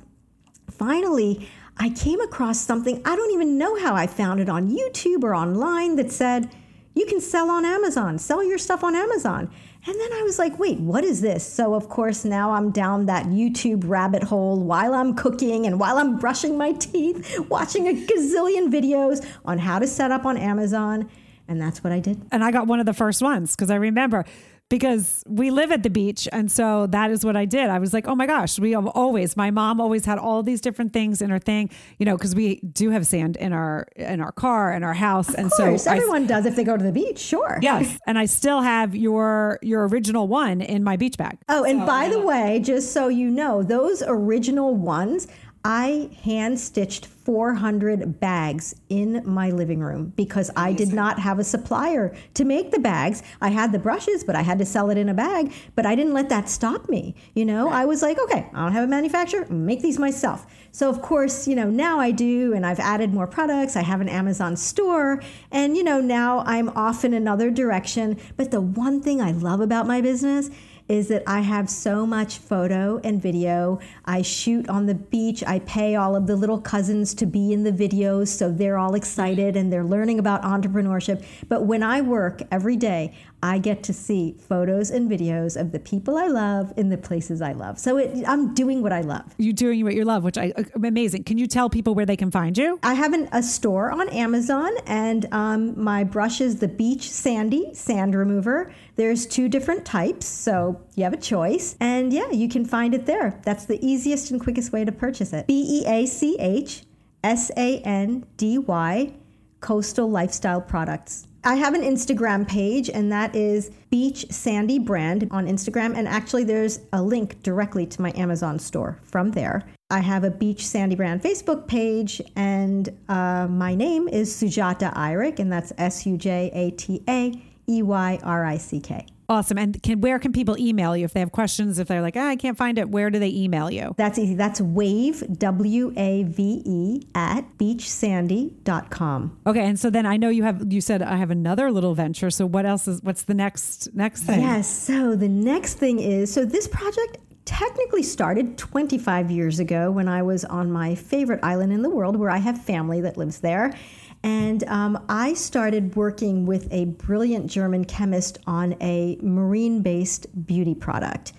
Finally, 0.70 1.48
I 1.76 1.90
came 1.90 2.20
across 2.20 2.61
something. 2.61 3.00
I 3.04 3.16
don't 3.16 3.33
even 3.33 3.56
know 3.56 3.78
how 3.80 3.94
I 3.94 4.06
found 4.06 4.40
it 4.40 4.48
on 4.48 4.70
YouTube 4.70 5.22
or 5.22 5.35
online 5.35 5.96
that 5.96 6.12
said, 6.12 6.50
you 6.94 7.07
can 7.07 7.20
sell 7.20 7.50
on 7.50 7.64
Amazon, 7.64 8.18
sell 8.18 8.42
your 8.42 8.59
stuff 8.59 8.83
on 8.83 8.94
Amazon. 8.94 9.50
And 9.87 9.98
then 9.98 10.12
I 10.12 10.22
was 10.22 10.38
like, 10.38 10.59
wait, 10.59 10.79
what 10.79 11.05
is 11.05 11.22
this? 11.22 11.46
So, 11.46 11.74
of 11.74 11.88
course, 11.88 12.24
now 12.24 12.50
I'm 12.50 12.70
down 12.70 13.07
that 13.07 13.26
YouTube 13.26 13.85
rabbit 13.87 14.22
hole 14.24 14.61
while 14.61 14.94
I'm 14.94 15.14
cooking 15.14 15.64
and 15.66 15.81
while 15.81 15.96
I'm 15.96 16.18
brushing 16.18 16.59
my 16.59 16.72
teeth, 16.72 17.38
watching 17.48 17.87
a 17.88 17.92
gazillion 17.92 18.70
videos 18.70 19.26
on 19.44 19.59
how 19.59 19.79
to 19.79 19.87
set 19.87 20.11
up 20.11 20.26
on 20.26 20.37
Amazon. 20.37 21.09
And 21.48 21.61
that's 21.61 21.83
what 21.83 21.92
I 21.92 22.00
did. 22.00 22.20
And 22.31 22.44
I 22.44 22.50
got 22.50 22.66
one 22.66 22.79
of 22.79 22.87
the 22.87 22.92
first 22.92 23.22
ones 23.22 23.57
because 23.57 23.70
I 23.70 23.76
remember 23.76 24.24
because 24.70 25.24
we 25.26 25.50
live 25.50 25.72
at 25.72 25.83
the 25.83 25.90
beach. 25.90 26.28
And 26.33 26.50
so 26.50 26.87
that 26.87 27.11
is 27.11 27.24
what 27.24 27.37
I 27.37 27.44
did. 27.44 27.68
I 27.68 27.78
was 27.78 27.92
like, 27.92 28.06
oh 28.06 28.14
my 28.14 28.26
gosh, 28.26 28.59
we 28.59 28.70
have 28.70 28.87
always, 28.87 29.37
my 29.37 29.50
mom 29.50 29.80
always 29.80 30.06
had 30.06 30.16
all 30.16 30.42
these 30.42 30.61
different 30.61 30.92
things 30.92 31.20
in 31.20 31.28
her 31.28 31.40
thing, 31.40 31.68
you 31.98 32.06
know, 32.06 32.16
because 32.16 32.35
we 32.35 32.61
do 32.61 32.90
have 32.90 33.06
sand 33.06 33.37
in 33.37 33.52
our, 33.52 33.88
in 33.96 34.20
our 34.20 34.30
car 34.30 34.72
and 34.72 34.85
our 34.85 34.94
house. 34.94 35.28
Of 35.28 35.35
and 35.35 35.50
course, 35.50 35.85
so 35.85 35.90
everyone 35.90 36.24
I, 36.24 36.26
does 36.28 36.46
if 36.46 36.54
they 36.54 36.64
go 36.64 36.76
to 36.76 36.85
the 36.85 36.92
beach. 36.92 37.18
Sure. 37.18 37.59
Yes. 37.61 37.98
and 38.06 38.16
I 38.16 38.26
still 38.26 38.62
have 38.62 38.94
your, 38.94 39.59
your 39.61 39.88
original 39.88 40.28
one 40.28 40.61
in 40.61 40.85
my 40.85 40.96
beach 40.96 41.18
bag. 41.18 41.38
Oh, 41.48 41.64
and 41.64 41.85
by 41.85 42.04
yeah. 42.04 42.11
the 42.11 42.20
way, 42.20 42.61
just 42.61 42.92
so 42.92 43.09
you 43.09 43.28
know, 43.28 43.64
those 43.64 44.04
original 44.06 44.76
ones, 44.76 45.26
I 45.64 46.08
hand 46.22 46.58
stitched 46.58 47.04
400 47.04 48.18
bags 48.18 48.74
in 48.88 49.22
my 49.26 49.50
living 49.50 49.80
room 49.80 50.14
because 50.16 50.50
I 50.56 50.72
did 50.72 50.94
not 50.94 51.18
have 51.18 51.38
a 51.38 51.44
supplier 51.44 52.16
to 52.34 52.44
make 52.46 52.70
the 52.70 52.78
bags. 52.78 53.22
I 53.42 53.50
had 53.50 53.70
the 53.70 53.78
brushes, 53.78 54.24
but 54.24 54.34
I 54.34 54.40
had 54.40 54.58
to 54.60 54.64
sell 54.64 54.88
it 54.88 54.96
in 54.96 55.10
a 55.10 55.14
bag. 55.14 55.52
But 55.74 55.84
I 55.84 55.94
didn't 55.94 56.14
let 56.14 56.30
that 56.30 56.48
stop 56.48 56.88
me. 56.88 57.14
You 57.34 57.44
know, 57.44 57.68
I 57.68 57.84
was 57.84 58.00
like, 58.00 58.18
okay, 58.18 58.48
I 58.54 58.62
don't 58.62 58.72
have 58.72 58.84
a 58.84 58.86
manufacturer, 58.86 59.46
make 59.50 59.82
these 59.82 59.98
myself. 59.98 60.46
So, 60.72 60.88
of 60.88 61.02
course, 61.02 61.46
you 61.46 61.54
know, 61.54 61.68
now 61.68 62.00
I 62.00 62.10
do, 62.10 62.54
and 62.54 62.64
I've 62.64 62.80
added 62.80 63.12
more 63.12 63.26
products. 63.26 63.76
I 63.76 63.82
have 63.82 64.00
an 64.00 64.08
Amazon 64.08 64.56
store, 64.56 65.22
and, 65.50 65.76
you 65.76 65.84
know, 65.84 66.00
now 66.00 66.42
I'm 66.46 66.70
off 66.70 67.04
in 67.04 67.12
another 67.12 67.50
direction. 67.50 68.18
But 68.36 68.50
the 68.50 68.62
one 68.62 69.02
thing 69.02 69.20
I 69.20 69.32
love 69.32 69.60
about 69.60 69.86
my 69.86 70.00
business 70.00 70.48
is 70.90 71.07
that 71.07 71.22
I 71.24 71.40
have 71.40 71.70
so 71.70 72.05
much 72.05 72.38
photo 72.38 73.00
and 73.05 73.22
video. 73.22 73.79
I 74.05 74.22
shoot 74.22 74.68
on 74.68 74.87
the 74.87 74.94
beach. 74.96 75.44
I 75.46 75.61
pay 75.61 75.94
all 75.94 76.16
of 76.16 76.26
the 76.26 76.35
little 76.35 76.61
cousins 76.61 77.14
to 77.14 77.26
be 77.26 77.53
in 77.53 77.62
the 77.62 77.70
videos 77.70 78.26
so 78.26 78.50
they're 78.50 78.76
all 78.76 78.96
excited 78.96 79.57
and 79.57 79.72
they're 79.72 79.85
learning 79.85 80.18
about 80.18 80.42
entrepreneurship. 80.42 81.24
But 81.48 81.64
when 81.64 81.85
I 81.85 82.00
work 82.00 82.42
every 82.50 82.74
day, 82.74 83.14
I 83.42 83.59
get 83.59 83.83
to 83.85 83.92
see 83.92 84.37
photos 84.48 84.90
and 84.90 85.11
videos 85.11 85.59
of 85.59 85.72
the 85.72 85.79
people 85.79 86.16
I 86.18 86.26
love 86.26 86.72
in 86.76 86.90
the 86.90 86.98
places 86.98 87.40
I 87.40 87.53
love. 87.53 87.79
So 87.79 87.96
it, 87.96 88.24
I'm 88.26 88.55
doing 88.55 88.83
what 88.83 88.92
I 88.92 89.00
love. 89.00 89.35
You're 89.38 89.53
doing 89.53 89.83
what 89.85 89.94
you 89.94 90.05
love, 90.05 90.24
which 90.24 90.37
I 90.37 90.53
amazing. 90.74 91.24
Can 91.24 91.38
you 91.38 91.46
tell 91.46 91.70
people 91.70 91.94
where 91.94 92.07
they 92.07 92.16
can 92.16 92.31
find 92.31 92.57
you? 92.57 92.79
I 92.83 92.94
have 92.94 93.12
an, 93.12 93.29
a 93.33 93.42
store 93.42 93.90
on 93.90 94.09
Amazon, 94.11 94.70
and 94.87 95.26
um, 95.33 95.83
my 95.83 96.05
brush 96.05 96.40
is 96.40 96.57
the 96.57 96.68
Beach 96.68 97.11
Sandy 97.11 97.72
sand 97.74 98.14
remover. 98.14 98.72
There's 98.96 99.26
two 99.26 99.48
different 99.48 99.85
types, 99.87 100.26
so 100.26 100.81
you 100.94 101.05
have 101.05 101.14
a 101.14 101.18
choice. 101.18 101.76
And 101.81 102.12
yeah, 102.12 102.31
you 102.31 102.48
can 102.48 102.64
find 102.64 102.94
it 102.94 103.07
there. 103.07 103.40
That's 103.44 103.64
the 103.64 103.85
easiest 103.85 104.31
and 104.31 104.40
quickest 104.40 104.72
way 104.72 104.85
to 104.85 104.92
purchase 104.92 105.33
it. 105.33 105.46
B 105.46 105.83
E 105.83 105.87
A 105.87 106.07
C 106.07 106.37
H 106.38 106.83
S 107.24 107.50
A 107.57 107.79
N 107.81 108.26
D 108.37 108.59
Y 108.59 109.14
Coastal 109.61 110.11
Lifestyle 110.11 110.61
Products. 110.61 111.26
I 111.42 111.55
have 111.55 111.72
an 111.72 111.81
Instagram 111.81 112.46
page, 112.46 112.90
and 112.90 113.11
that 113.12 113.35
is 113.35 113.70
Beach 113.88 114.26
Sandy 114.31 114.79
Brand 114.79 115.26
on 115.31 115.46
Instagram. 115.46 115.96
And 115.96 116.07
actually, 116.07 116.44
there's 116.44 116.81
a 116.92 117.03
link 117.03 117.42
directly 117.42 117.87
to 117.87 118.03
my 118.03 118.12
Amazon 118.14 118.59
store 118.59 119.00
from 119.03 119.31
there. 119.31 119.64
I 119.88 120.00
have 120.00 120.22
a 120.22 120.31
Beach 120.31 120.66
Sandy 120.66 120.96
Brand 120.96 121.22
Facebook 121.22 121.66
page, 121.66 122.20
and 122.37 122.90
uh, 123.09 123.46
my 123.48 123.74
name 123.74 124.07
is 124.09 124.31
Sujata 124.31 124.92
Eyrick, 124.94 125.38
and 125.38 125.50
that's 125.50 125.72
S 125.79 126.05
U 126.05 126.18
J 126.18 126.50
A 126.53 126.72
T 126.72 127.03
A 127.09 127.33
E 127.68 127.83
Y 127.83 128.20
R 128.22 128.44
I 128.44 128.59
C 128.59 128.79
K. 128.79 129.07
Awesome. 129.30 129.58
And 129.58 129.80
can 129.80 130.00
where 130.00 130.18
can 130.18 130.32
people 130.32 130.58
email 130.58 130.96
you 130.96 131.04
if 131.04 131.12
they 131.12 131.20
have 131.20 131.30
questions? 131.30 131.78
If 131.78 131.86
they're 131.86 132.02
like, 132.02 132.16
oh, 132.16 132.26
I 132.26 132.34
can't 132.34 132.58
find 132.58 132.78
it, 132.78 132.88
where 132.88 133.10
do 133.10 133.20
they 133.20 133.28
email 133.28 133.70
you? 133.70 133.94
That's 133.96 134.18
easy. 134.18 134.34
That's 134.34 134.60
wave, 134.60 135.22
W 135.38 135.92
A 135.96 136.24
V 136.24 136.62
E, 136.66 137.02
at 137.14 137.42
beachsandy.com. 137.56 139.38
Okay. 139.46 139.64
And 139.64 139.78
so 139.78 139.88
then 139.88 140.04
I 140.04 140.16
know 140.16 140.30
you 140.30 140.42
have, 140.42 140.72
you 140.72 140.80
said 140.80 141.00
I 141.00 141.14
have 141.14 141.30
another 141.30 141.70
little 141.70 141.94
venture. 141.94 142.30
So 142.30 142.44
what 142.44 142.66
else 142.66 142.88
is, 142.88 143.02
what's 143.04 143.22
the 143.22 143.34
next, 143.34 143.94
next 143.94 144.24
thing? 144.24 144.40
Yes. 144.40 144.68
So 144.68 145.14
the 145.14 145.28
next 145.28 145.74
thing 145.74 146.00
is 146.00 146.34
so 146.34 146.44
this 146.44 146.66
project 146.66 147.18
technically 147.44 148.02
started 148.02 148.58
25 148.58 149.30
years 149.30 149.60
ago 149.60 149.92
when 149.92 150.08
I 150.08 150.22
was 150.22 150.44
on 150.44 150.72
my 150.72 150.96
favorite 150.96 151.40
island 151.44 151.72
in 151.72 151.82
the 151.82 151.90
world 151.90 152.16
where 152.16 152.30
I 152.30 152.38
have 152.38 152.60
family 152.60 153.00
that 153.02 153.16
lives 153.16 153.38
there. 153.38 153.74
And 154.22 154.64
um, 154.64 155.04
I 155.09 155.35
started 155.35 155.96
working 155.96 156.44
with 156.44 156.68
a 156.70 156.85
brilliant 156.87 157.46
German 157.46 157.85
chemist 157.85 158.38
on 158.46 158.76
a 158.80 159.18
marine 159.22 159.83
based 159.83 160.26
beauty 160.46 160.74
product. 160.74 161.33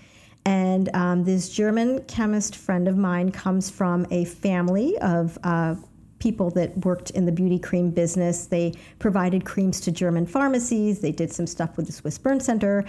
And 0.45 0.89
um, 0.95 1.23
this 1.23 1.49
German 1.49 2.03
chemist 2.05 2.55
friend 2.55 2.87
of 2.87 2.97
mine 2.97 3.31
comes 3.31 3.69
from 3.69 4.07
a 4.09 4.25
family 4.25 4.97
of 4.99 5.37
uh, 5.43 5.75
people 6.17 6.49
that 6.51 6.85
worked 6.85 7.11
in 7.11 7.25
the 7.25 7.31
beauty 7.31 7.59
cream 7.59 7.91
business. 7.91 8.47
They 8.47 8.73
provided 8.99 9.45
creams 9.45 9.79
to 9.81 9.91
German 9.91 10.25
pharmacies, 10.25 10.99
they 10.99 11.11
did 11.11 11.31
some 11.31 11.47
stuff 11.47 11.77
with 11.77 11.87
the 11.87 11.91
Swiss 11.91 12.17
Burn 12.17 12.39
Center, 12.39 12.85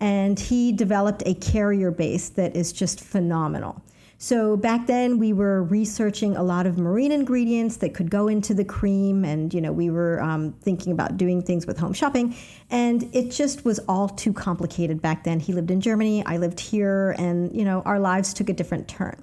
and 0.00 0.38
he 0.38 0.72
developed 0.72 1.22
a 1.26 1.34
carrier 1.34 1.90
base 1.90 2.28
that 2.30 2.56
is 2.56 2.72
just 2.72 3.00
phenomenal. 3.00 3.82
So 4.18 4.56
back 4.56 4.86
then 4.86 5.18
we 5.18 5.32
were 5.32 5.62
researching 5.64 6.36
a 6.36 6.42
lot 6.42 6.66
of 6.66 6.78
marine 6.78 7.12
ingredients 7.12 7.76
that 7.78 7.94
could 7.94 8.10
go 8.10 8.28
into 8.28 8.54
the 8.54 8.64
cream, 8.64 9.24
and 9.24 9.52
you 9.52 9.60
know 9.60 9.72
we 9.72 9.90
were 9.90 10.22
um, 10.22 10.52
thinking 10.62 10.92
about 10.92 11.16
doing 11.16 11.42
things 11.42 11.66
with 11.66 11.78
home 11.78 11.92
shopping, 11.92 12.34
and 12.70 13.08
it 13.12 13.30
just 13.30 13.64
was 13.64 13.80
all 13.88 14.08
too 14.08 14.32
complicated 14.32 15.02
back 15.02 15.24
then. 15.24 15.40
He 15.40 15.52
lived 15.52 15.70
in 15.70 15.80
Germany, 15.80 16.24
I 16.26 16.36
lived 16.38 16.60
here, 16.60 17.14
and 17.18 17.54
you 17.54 17.64
know 17.64 17.82
our 17.82 17.98
lives 17.98 18.32
took 18.32 18.48
a 18.48 18.54
different 18.54 18.88
turn. 18.88 19.20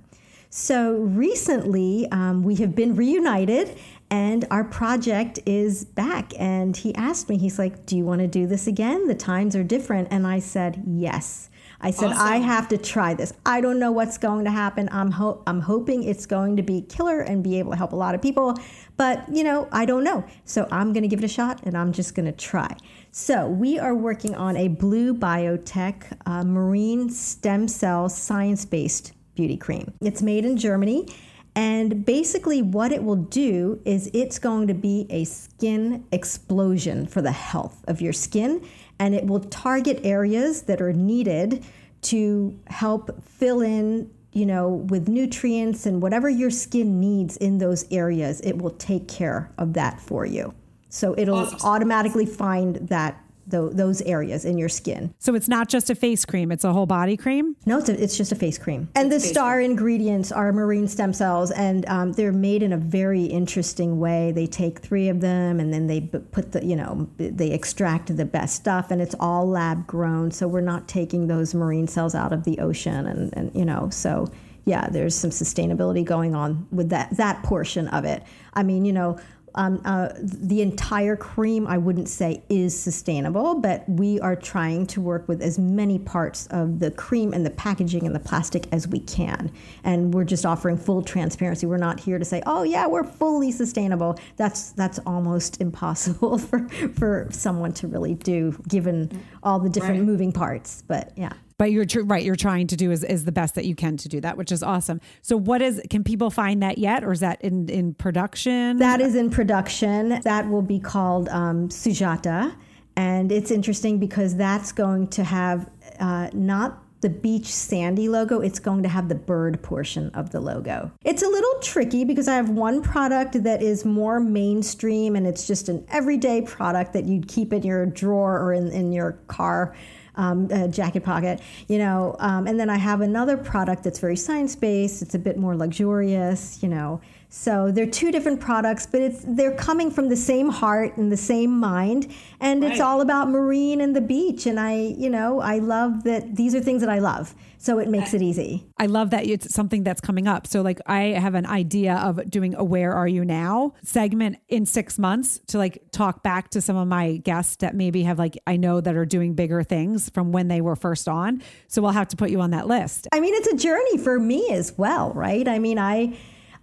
So 0.49 0.97
recently 0.97 2.07
um, 2.11 2.43
we 2.43 2.55
have 2.55 2.75
been 2.75 2.95
reunited, 2.95 3.77
and 4.11 4.45
our 4.51 4.63
project 4.63 5.39
is 5.47 5.85
back. 5.85 6.33
And 6.37 6.77
he 6.77 6.93
asked 6.93 7.29
me, 7.29 7.37
he's 7.37 7.57
like, 7.57 7.87
"Do 7.87 7.97
you 7.97 8.05
want 8.05 8.21
to 8.21 8.27
do 8.27 8.45
this 8.45 8.67
again? 8.67 9.07
The 9.07 9.15
times 9.15 9.55
are 9.55 9.63
different," 9.63 10.09
and 10.11 10.27
I 10.27 10.37
said, 10.37 10.83
"Yes." 10.85 11.49
I 11.83 11.89
said, 11.89 12.11
awesome. 12.11 12.27
I 12.27 12.37
have 12.37 12.67
to 12.69 12.77
try 12.77 13.15
this. 13.15 13.33
I 13.43 13.59
don't 13.59 13.79
know 13.79 13.91
what's 13.91 14.17
going 14.19 14.45
to 14.45 14.51
happen. 14.51 14.87
I'm, 14.91 15.09
ho- 15.09 15.41
I'm 15.47 15.61
hoping 15.61 16.03
it's 16.03 16.27
going 16.27 16.57
to 16.57 16.61
be 16.61 16.81
killer 16.81 17.21
and 17.21 17.43
be 17.43 17.57
able 17.57 17.71
to 17.71 17.77
help 17.77 17.91
a 17.91 17.95
lot 17.95 18.13
of 18.13 18.21
people. 18.21 18.55
But, 18.97 19.25
you 19.33 19.43
know, 19.43 19.67
I 19.71 19.85
don't 19.85 20.03
know. 20.03 20.23
So 20.45 20.67
I'm 20.71 20.93
going 20.93 21.01
to 21.01 21.07
give 21.07 21.19
it 21.19 21.25
a 21.25 21.27
shot 21.27 21.61
and 21.63 21.75
I'm 21.75 21.91
just 21.91 22.13
going 22.13 22.27
to 22.27 22.31
try. 22.31 22.75
So 23.11 23.47
we 23.47 23.79
are 23.79 23.95
working 23.95 24.35
on 24.35 24.55
a 24.57 24.67
blue 24.67 25.15
biotech 25.15 26.03
uh, 26.27 26.43
marine 26.43 27.09
stem 27.09 27.67
cell 27.67 28.09
science 28.09 28.63
based 28.63 29.13
beauty 29.33 29.57
cream. 29.57 29.91
It's 30.01 30.21
made 30.21 30.45
in 30.45 30.57
Germany. 30.57 31.07
And 31.53 32.05
basically, 32.05 32.61
what 32.61 32.91
it 32.93 33.03
will 33.03 33.17
do 33.17 33.81
is 33.83 34.09
it's 34.13 34.39
going 34.39 34.67
to 34.67 34.73
be 34.73 35.05
a 35.09 35.25
skin 35.25 36.05
explosion 36.11 37.05
for 37.05 37.21
the 37.21 37.33
health 37.33 37.83
of 37.87 37.99
your 37.99 38.13
skin 38.13 38.65
and 39.01 39.15
it 39.15 39.25
will 39.25 39.39
target 39.39 39.99
areas 40.03 40.61
that 40.63 40.79
are 40.79 40.93
needed 40.93 41.65
to 42.03 42.57
help 42.67 43.23
fill 43.23 43.61
in 43.61 44.09
you 44.31 44.45
know 44.45 44.69
with 44.69 45.09
nutrients 45.09 45.85
and 45.85 46.01
whatever 46.01 46.29
your 46.29 46.51
skin 46.51 46.99
needs 46.99 47.35
in 47.37 47.57
those 47.57 47.85
areas 47.91 48.39
it 48.41 48.57
will 48.57 48.71
take 48.71 49.07
care 49.07 49.51
of 49.57 49.73
that 49.73 49.99
for 49.99 50.25
you 50.25 50.53
so 50.89 51.15
it'll 51.17 51.39
awesome. 51.39 51.59
automatically 51.63 52.25
find 52.25 52.75
that 52.87 53.21
those 53.51 54.01
areas 54.01 54.45
in 54.45 54.57
your 54.57 54.69
skin. 54.69 55.13
So 55.19 55.35
it's 55.35 55.47
not 55.47 55.69
just 55.69 55.89
a 55.89 55.95
face 55.95 56.25
cream; 56.25 56.51
it's 56.51 56.63
a 56.63 56.73
whole 56.73 56.85
body 56.85 57.17
cream. 57.17 57.55
No, 57.65 57.77
it's, 57.77 57.89
a, 57.89 58.03
it's 58.03 58.17
just 58.17 58.31
a 58.31 58.35
face 58.35 58.57
cream. 58.57 58.89
And 58.95 59.11
it's 59.11 59.23
the 59.23 59.29
star 59.29 59.55
cream. 59.55 59.71
ingredients 59.71 60.31
are 60.31 60.51
marine 60.51 60.87
stem 60.87 61.13
cells, 61.13 61.51
and 61.51 61.87
um, 61.87 62.13
they're 62.13 62.31
made 62.31 62.63
in 62.63 62.73
a 62.73 62.77
very 62.77 63.25
interesting 63.25 63.99
way. 63.99 64.31
They 64.31 64.47
take 64.47 64.79
three 64.79 65.09
of 65.09 65.21
them, 65.21 65.59
and 65.59 65.73
then 65.73 65.87
they 65.87 66.01
put 66.01 66.51
the 66.51 66.65
you 66.65 66.75
know 66.75 67.09
they 67.17 67.51
extract 67.51 68.15
the 68.15 68.25
best 68.25 68.55
stuff, 68.55 68.91
and 68.91 69.01
it's 69.01 69.15
all 69.19 69.47
lab 69.47 69.85
grown. 69.87 70.31
So 70.31 70.47
we're 70.47 70.61
not 70.61 70.87
taking 70.87 71.27
those 71.27 71.53
marine 71.53 71.87
cells 71.87 72.15
out 72.15 72.33
of 72.33 72.43
the 72.43 72.59
ocean, 72.59 73.05
and 73.05 73.35
and 73.37 73.55
you 73.55 73.65
know 73.65 73.89
so 73.89 74.31
yeah, 74.65 74.87
there's 74.89 75.15
some 75.15 75.31
sustainability 75.31 76.05
going 76.05 76.35
on 76.35 76.67
with 76.71 76.89
that 76.89 77.15
that 77.17 77.43
portion 77.43 77.87
of 77.87 78.05
it. 78.05 78.23
I 78.53 78.63
mean, 78.63 78.85
you 78.85 78.93
know, 78.93 79.19
um, 79.55 79.81
uh, 79.85 80.09
the 80.21 80.61
entire 80.61 81.15
cream, 81.15 81.67
I 81.67 81.77
wouldn't 81.77 82.09
say 82.09 82.43
is 82.49 82.77
sustainable, 82.77 83.55
but 83.55 83.87
we 83.87 84.19
are 84.19 84.35
trying 84.35 84.87
to 84.87 85.01
work 85.01 85.27
with 85.27 85.41
as 85.41 85.59
many 85.59 85.99
parts 85.99 86.47
of 86.47 86.79
the 86.79 86.91
cream 86.91 87.33
and 87.33 87.45
the 87.45 87.49
packaging 87.49 88.05
and 88.05 88.15
the 88.15 88.19
plastic 88.19 88.67
as 88.71 88.87
we 88.87 88.99
can. 88.99 89.51
And 89.83 90.13
we're 90.13 90.23
just 90.23 90.45
offering 90.45 90.77
full 90.77 91.01
transparency. 91.01 91.65
We're 91.65 91.77
not 91.77 91.99
here 91.99 92.17
to 92.17 92.25
say, 92.25 92.41
oh 92.45 92.63
yeah, 92.63 92.87
we're 92.87 93.03
fully 93.03 93.51
sustainable. 93.51 94.17
That's 94.37 94.71
that's 94.71 94.99
almost 95.05 95.59
impossible 95.61 96.37
for 96.37 96.67
for 96.95 97.27
someone 97.31 97.73
to 97.73 97.87
really 97.87 98.13
do, 98.15 98.57
given 98.67 99.21
all 99.43 99.59
the 99.59 99.69
different 99.69 99.99
right. 99.99 100.07
moving 100.07 100.31
parts. 100.31 100.83
But 100.87 101.11
yeah 101.15 101.33
but 101.61 101.71
you're 101.71 101.85
tr- 101.85 102.01
right 102.01 102.23
you're 102.23 102.35
trying 102.35 102.65
to 102.65 102.75
do 102.75 102.89
is, 102.89 103.03
is 103.03 103.23
the 103.23 103.31
best 103.31 103.53
that 103.53 103.65
you 103.65 103.75
can 103.75 103.95
to 103.95 104.09
do 104.09 104.19
that 104.19 104.35
which 104.35 104.51
is 104.51 104.63
awesome. 104.63 104.99
So 105.21 105.37
what 105.37 105.61
is 105.61 105.79
can 105.91 106.03
people 106.03 106.31
find 106.31 106.63
that 106.63 106.79
yet 106.79 107.03
or 107.03 107.11
is 107.11 107.19
that 107.19 107.39
in 107.43 107.69
in 107.69 107.93
production? 107.93 108.77
That 108.77 108.99
is 108.99 109.13
in 109.13 109.29
production. 109.29 110.21
That 110.23 110.49
will 110.49 110.63
be 110.63 110.79
called 110.79 111.29
um, 111.29 111.69
sujata. 111.69 112.55
And 112.95 113.31
it's 113.31 113.51
interesting 113.51 113.99
because 113.99 114.35
that's 114.35 114.71
going 114.71 115.09
to 115.09 115.23
have 115.23 115.69
uh, 115.99 116.31
not 116.33 116.83
the 117.01 117.09
beach 117.09 117.47
sandy 117.47 118.09
logo, 118.09 118.41
it's 118.41 118.59
going 118.59 118.81
to 118.81 118.89
have 118.89 119.07
the 119.07 119.15
bird 119.15 119.61
portion 119.61 120.09
of 120.15 120.31
the 120.31 120.39
logo. 120.39 120.91
It's 121.03 121.21
a 121.21 121.27
little 121.27 121.59
tricky 121.61 122.05
because 122.05 122.27
I 122.27 122.35
have 122.35 122.49
one 122.49 122.81
product 122.81 123.43
that 123.43 123.61
is 123.61 123.85
more 123.85 124.19
mainstream 124.19 125.15
and 125.15 125.27
it's 125.27 125.45
just 125.45 125.69
an 125.69 125.85
everyday 125.89 126.41
product 126.41 126.93
that 126.93 127.05
you'd 127.05 127.27
keep 127.27 127.53
in 127.53 127.63
your 127.63 127.85
drawer 127.85 128.39
or 128.39 128.53
in, 128.53 128.71
in 128.71 128.91
your 128.91 129.13
car 129.27 129.75
um, 130.15 130.71
jacket 130.71 131.03
pocket, 131.03 131.41
you 131.67 131.77
know. 131.77 132.15
Um, 132.19 132.47
and 132.47 132.59
then 132.59 132.69
I 132.69 132.77
have 132.77 133.01
another 133.01 133.37
product 133.37 133.83
that's 133.83 133.99
very 133.99 134.15
science 134.15 134.55
based. 134.55 135.01
It's 135.01 135.15
a 135.15 135.19
bit 135.19 135.37
more 135.37 135.55
luxurious, 135.55 136.61
you 136.61 136.69
know. 136.69 137.01
So 137.33 137.71
they're 137.71 137.85
two 137.89 138.11
different 138.11 138.41
products, 138.41 138.85
but 138.85 139.01
it's 139.01 139.23
they're 139.25 139.55
coming 139.55 139.89
from 139.89 140.09
the 140.09 140.17
same 140.17 140.49
heart 140.49 140.97
and 140.97 141.09
the 141.09 141.15
same 141.15 141.57
mind, 141.57 142.13
and 142.41 142.61
right. 142.61 142.73
it's 142.73 142.81
all 142.81 142.99
about 142.99 143.29
marine 143.29 143.79
and 143.79 143.95
the 143.95 144.01
beach. 144.01 144.45
And 144.45 144.59
I, 144.59 144.75
you 144.75 145.09
know, 145.09 145.39
I 145.39 145.59
love 145.59 146.03
that 146.03 146.35
these 146.35 146.53
are 146.53 146.59
things 146.59 146.81
that 146.81 146.89
I 146.89 146.99
love, 146.99 147.33
so 147.57 147.79
it 147.79 147.87
makes 147.87 148.13
it 148.13 148.21
easy. 148.21 148.65
I 148.77 148.87
love 148.87 149.11
that 149.11 149.25
it's 149.25 149.53
something 149.53 149.85
that's 149.85 150.01
coming 150.01 150.27
up. 150.27 150.45
So 150.45 150.61
like 150.61 150.81
I 150.87 151.03
have 151.03 151.33
an 151.33 151.45
idea 151.45 151.95
of 151.95 152.29
doing 152.29 152.53
a 152.53 152.65
"Where 152.65 152.91
Are 152.93 153.07
You 153.07 153.23
Now" 153.23 153.75
segment 153.81 154.35
in 154.49 154.65
six 154.65 154.99
months 154.99 155.39
to 155.47 155.57
like 155.57 155.81
talk 155.93 156.23
back 156.23 156.49
to 156.49 156.59
some 156.59 156.75
of 156.75 156.89
my 156.89 157.15
guests 157.15 157.55
that 157.57 157.75
maybe 157.75 158.03
have 158.03 158.19
like 158.19 158.37
I 158.45 158.57
know 158.57 158.81
that 158.81 158.97
are 158.97 159.05
doing 159.05 159.35
bigger 159.35 159.63
things 159.63 160.09
from 160.09 160.33
when 160.33 160.49
they 160.49 160.59
were 160.59 160.75
first 160.75 161.07
on. 161.07 161.41
So 161.69 161.81
we'll 161.81 161.91
have 161.91 162.09
to 162.09 162.17
put 162.17 162.29
you 162.29 162.41
on 162.41 162.51
that 162.51 162.67
list. 162.67 163.07
I 163.13 163.21
mean, 163.21 163.33
it's 163.35 163.47
a 163.47 163.55
journey 163.55 163.97
for 163.99 164.19
me 164.19 164.49
as 164.51 164.77
well, 164.77 165.13
right? 165.13 165.47
I 165.47 165.59
mean, 165.59 165.79
I 165.79 166.17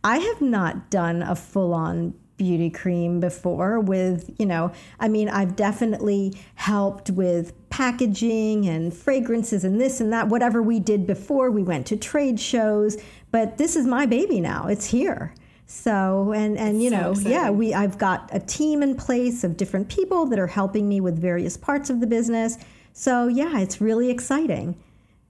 I 0.04 0.18
have 0.18 0.40
not 0.40 0.90
done 0.90 1.22
a 1.22 1.34
full 1.34 1.74
on 1.74 2.14
beauty 2.36 2.70
cream 2.70 3.20
before 3.20 3.80
with, 3.80 4.30
you 4.38 4.46
know, 4.46 4.72
I 5.00 5.08
mean, 5.08 5.28
I've 5.28 5.56
definitely 5.56 6.34
helped 6.54 7.10
with 7.10 7.52
packaging 7.68 8.66
and 8.66 8.94
fragrances 8.94 9.64
and 9.64 9.80
this 9.80 10.00
and 10.00 10.12
that, 10.12 10.28
whatever 10.28 10.62
we 10.62 10.80
did 10.80 11.06
before. 11.06 11.50
We 11.50 11.62
went 11.62 11.86
to 11.88 11.96
trade 11.96 12.40
shows, 12.40 12.96
but 13.30 13.58
this 13.58 13.76
is 13.76 13.86
my 13.86 14.06
baby 14.06 14.40
now. 14.40 14.68
It's 14.68 14.86
here. 14.86 15.34
So 15.66 16.32
and 16.32 16.56
and 16.56 16.82
you 16.82 16.88
so 16.88 16.96
know 16.96 17.10
exciting. 17.10 17.32
yeah 17.32 17.50
we 17.50 17.74
I've 17.74 17.98
got 17.98 18.30
a 18.32 18.40
team 18.40 18.82
in 18.82 18.96
place 18.96 19.44
of 19.44 19.58
different 19.58 19.90
people 19.90 20.24
that 20.26 20.38
are 20.38 20.46
helping 20.46 20.88
me 20.88 21.02
with 21.02 21.20
various 21.20 21.58
parts 21.58 21.90
of 21.90 22.00
the 22.00 22.06
business. 22.06 22.56
So 22.94 23.28
yeah, 23.28 23.58
it's 23.58 23.78
really 23.78 24.10
exciting. 24.10 24.76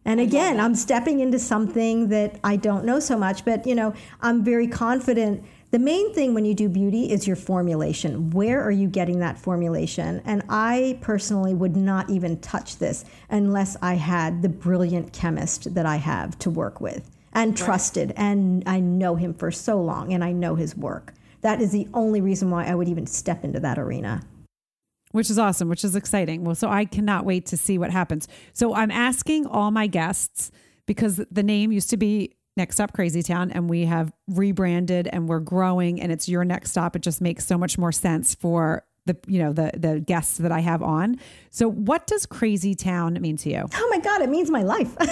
And 0.09 0.21
again, 0.21 0.59
I'm 0.59 0.75
stepping 0.75 1.21
into 1.21 1.39
something 1.39 2.09
that 2.09 2.41
I 2.43 2.57
don't 2.57 2.87
know 2.87 2.99
so 2.99 3.19
much, 3.19 3.45
but 3.45 3.67
you 3.67 3.75
know, 3.75 3.93
I'm 4.23 4.43
very 4.43 4.67
confident 4.67 5.45
the 5.71 5.79
main 5.79 6.15
thing 6.15 6.33
when 6.33 6.47
you 6.47 6.55
do 6.55 6.67
beauty 6.67 7.13
is 7.13 7.27
your 7.27 7.37
formulation. 7.37 8.31
Where 8.31 8.63
are 8.63 8.71
you 8.71 8.89
getting 8.89 9.19
that 9.19 9.37
formulation? 9.37 10.23
And 10.25 10.43
I 10.49 10.99
personally 11.03 11.53
would 11.53 11.77
not 11.77 12.09
even 12.09 12.41
touch 12.41 12.79
this 12.79 13.05
unless 13.29 13.77
I 13.83 13.97
had 13.97 14.41
the 14.41 14.49
brilliant 14.49 15.13
chemist 15.13 15.75
that 15.75 15.85
I 15.85 15.97
have 15.97 16.39
to 16.39 16.49
work 16.49 16.81
with 16.81 17.11
and 17.35 17.55
trusted. 17.55 18.09
Right. 18.09 18.19
And 18.19 18.63
I 18.67 18.81
know 18.81 19.15
him 19.17 19.35
for 19.35 19.51
so 19.51 19.79
long 19.79 20.15
and 20.15 20.25
I 20.25 20.33
know 20.33 20.55
his 20.55 20.75
work. 20.75 21.13
That 21.43 21.61
is 21.61 21.71
the 21.71 21.87
only 21.93 22.23
reason 22.23 22.49
why 22.49 22.65
I 22.65 22.75
would 22.75 22.89
even 22.89 23.07
step 23.07 23.45
into 23.45 23.61
that 23.61 23.79
arena. 23.79 24.23
Which 25.13 25.31
is 25.31 25.39
awesome, 25.39 25.69
which 25.69 25.85
is 25.85 25.97
exciting. 25.97 26.45
Well, 26.45 26.55
so 26.55 26.69
I 26.69 26.85
cannot 26.85 27.25
wait 27.25 27.47
to 27.47 27.57
see 27.57 27.79
what 27.79 27.91
happens. 27.91 28.29
So 28.53 28.75
I'm 28.75 28.91
asking 28.91 29.47
all 29.47 29.71
my 29.71 29.87
guests 29.87 30.51
because 30.87 31.17
the 31.31 31.43
name 31.43 31.73
used 31.73 31.91
to 31.91 31.97
be 31.97 32.35
Next 32.59 32.75
Stop 32.75 32.93
Crazy 32.93 33.23
Town, 33.23 33.53
and 33.53 33.71
we 33.71 33.85
have 33.85 34.13
rebranded 34.27 35.09
and 35.13 35.29
we're 35.29 35.39
growing, 35.39 36.01
and 36.01 36.11
it's 36.11 36.29
your 36.29 36.45
next 36.45 36.73
stop. 36.73 36.97
It 36.97 37.03
just 37.03 37.21
makes 37.21 37.47
so 37.47 37.57
much 37.57 37.79
more 37.79 37.93
sense 37.93 38.35
for 38.35 38.85
the 39.07 39.17
you 39.27 39.39
know 39.43 39.53
the 39.53 39.71
the 39.77 40.01
guests 40.01 40.39
that 40.39 40.53
I 40.53 40.61
have 40.61 40.83
on. 40.83 41.21
So, 41.51 41.71
what 41.71 42.07
does 42.07 42.27
Crazy 42.27 42.75
Town 42.75 43.15
mean 43.21 43.37
to 43.39 43.51
you? 43.51 43.65
Oh 43.75 43.89
my 43.91 43.99
God, 43.99 44.23
it 44.23 44.29
means 44.29 44.51
my 44.51 44.63
life. 44.63 44.95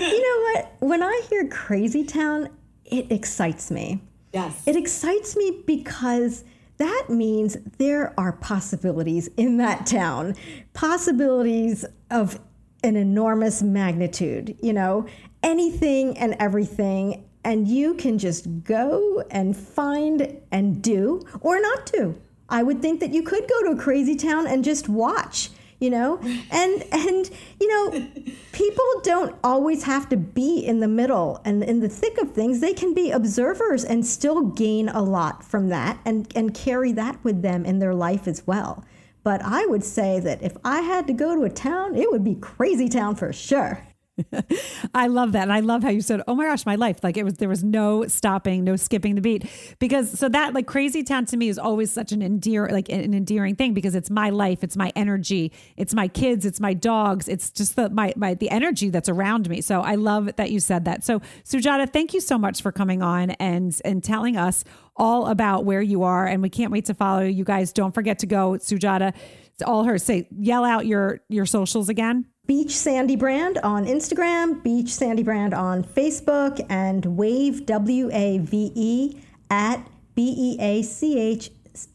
you 0.00 0.22
know 0.22 0.40
what? 0.52 0.76
When 0.80 1.02
I 1.02 1.22
hear 1.30 1.48
Crazy 1.48 2.04
Town, 2.04 2.50
it 2.84 3.10
excites 3.10 3.70
me. 3.70 4.00
Yes, 4.32 4.62
it 4.66 4.76
excites 4.76 5.36
me 5.36 5.62
because 5.66 6.44
that 6.78 7.06
means 7.08 7.56
there 7.78 8.18
are 8.18 8.32
possibilities 8.32 9.28
in 9.36 9.58
that 9.58 9.86
town, 9.86 10.34
possibilities 10.72 11.84
of 12.10 12.40
an 12.82 12.96
enormous 12.96 13.62
magnitude, 13.62 14.56
you 14.60 14.72
know, 14.72 15.06
anything 15.42 16.18
and 16.18 16.34
everything. 16.40 17.24
And 17.44 17.68
you 17.68 17.94
can 17.94 18.18
just 18.18 18.64
go 18.64 19.22
and 19.30 19.56
find 19.56 20.40
and 20.50 20.82
do 20.82 21.22
or 21.40 21.60
not 21.60 21.86
do. 21.92 22.20
I 22.48 22.62
would 22.62 22.82
think 22.82 23.00
that 23.00 23.12
you 23.12 23.22
could 23.22 23.48
go 23.48 23.62
to 23.64 23.70
a 23.70 23.76
crazy 23.76 24.16
town 24.16 24.46
and 24.46 24.62
just 24.64 24.88
watch, 24.88 25.50
you 25.82 25.90
know? 25.90 26.18
And 26.50 26.84
and 26.92 27.30
you 27.60 27.68
know, 27.68 28.08
people 28.52 28.84
don't 29.02 29.34
always 29.42 29.82
have 29.82 30.08
to 30.10 30.16
be 30.16 30.60
in 30.60 30.78
the 30.80 30.88
middle 30.88 31.40
and 31.44 31.62
in 31.64 31.80
the 31.80 31.88
thick 31.88 32.16
of 32.18 32.32
things. 32.32 32.60
They 32.60 32.72
can 32.72 32.94
be 32.94 33.10
observers 33.10 33.84
and 33.84 34.06
still 34.06 34.42
gain 34.42 34.88
a 34.88 35.02
lot 35.02 35.44
from 35.44 35.68
that 35.68 35.98
and 36.06 36.30
and 36.36 36.54
carry 36.54 36.92
that 36.92 37.22
with 37.24 37.42
them 37.42 37.64
in 37.64 37.80
their 37.80 37.94
life 37.94 38.28
as 38.28 38.46
well. 38.46 38.84
But 39.24 39.42
I 39.42 39.66
would 39.66 39.84
say 39.84 40.20
that 40.20 40.42
if 40.42 40.56
I 40.64 40.80
had 40.80 41.06
to 41.08 41.12
go 41.12 41.34
to 41.34 41.42
a 41.42 41.50
town, 41.50 41.96
it 41.96 42.10
would 42.10 42.24
be 42.24 42.36
crazy 42.36 42.88
town 42.88 43.16
for 43.16 43.32
sure. 43.32 43.86
I 44.94 45.06
love 45.06 45.32
that. 45.32 45.42
And 45.42 45.52
I 45.52 45.60
love 45.60 45.82
how 45.82 45.88
you 45.88 46.00
said, 46.00 46.22
Oh 46.28 46.34
my 46.34 46.44
gosh, 46.44 46.66
my 46.66 46.76
life. 46.76 47.02
Like 47.02 47.16
it 47.16 47.24
was, 47.24 47.34
there 47.34 47.48
was 47.48 47.64
no 47.64 48.06
stopping, 48.06 48.64
no 48.64 48.76
skipping 48.76 49.14
the 49.14 49.20
beat. 49.20 49.48
Because 49.78 50.18
so 50.18 50.28
that 50.28 50.54
like 50.54 50.66
crazy 50.66 51.02
town 51.02 51.24
to 51.26 51.36
me 51.36 51.48
is 51.48 51.58
always 51.58 51.90
such 51.90 52.12
an 52.12 52.22
endear, 52.22 52.68
like 52.68 52.88
an 52.88 53.14
endearing 53.14 53.56
thing 53.56 53.72
because 53.72 53.94
it's 53.94 54.10
my 54.10 54.30
life, 54.30 54.62
it's 54.62 54.76
my 54.76 54.92
energy, 54.94 55.52
it's 55.76 55.94
my 55.94 56.08
kids, 56.08 56.44
it's 56.44 56.60
my 56.60 56.74
dogs, 56.74 57.28
it's 57.28 57.50
just 57.50 57.76
the, 57.76 57.88
my, 57.90 58.12
my, 58.16 58.34
the 58.34 58.50
energy 58.50 58.90
that's 58.90 59.08
around 59.08 59.48
me. 59.48 59.60
So 59.60 59.80
I 59.80 59.94
love 59.94 60.36
that 60.36 60.50
you 60.50 60.60
said 60.60 60.84
that. 60.84 61.04
So 61.04 61.20
Sujata, 61.44 61.90
thank 61.90 62.12
you 62.14 62.20
so 62.20 62.36
much 62.38 62.62
for 62.62 62.72
coming 62.72 63.02
on 63.02 63.30
and, 63.32 63.74
and 63.84 64.04
telling 64.04 64.36
us 64.36 64.64
all 64.96 65.26
about 65.26 65.64
where 65.64 65.82
you 65.82 66.02
are. 66.02 66.26
And 66.26 66.42
we 66.42 66.50
can't 66.50 66.70
wait 66.70 66.84
to 66.86 66.94
follow 66.94 67.22
you 67.22 67.44
guys. 67.44 67.72
Don't 67.72 67.94
forget 67.94 68.18
to 68.20 68.26
go 68.26 68.52
Sujata. 68.52 69.14
It's 69.54 69.62
all 69.62 69.84
her. 69.84 69.96
Say, 69.98 70.28
yell 70.30 70.64
out 70.64 70.86
your, 70.86 71.20
your 71.28 71.46
socials 71.46 71.88
again. 71.88 72.26
Beach 72.46 72.76
Sandy 72.76 73.14
Brand 73.14 73.58
on 73.58 73.86
Instagram, 73.86 74.62
Beach 74.64 74.92
Sandy 74.92 75.22
Brand 75.22 75.54
on 75.54 75.84
Facebook, 75.84 76.64
and 76.68 77.16
Wave 77.16 77.66
W 77.66 78.10
A 78.12 78.38
V 78.38 78.72
E 78.74 79.20
at 79.48 79.76
B 80.16 80.34
E 80.36 80.56
A 80.60 80.82
C 80.82 81.18
H 81.20 81.50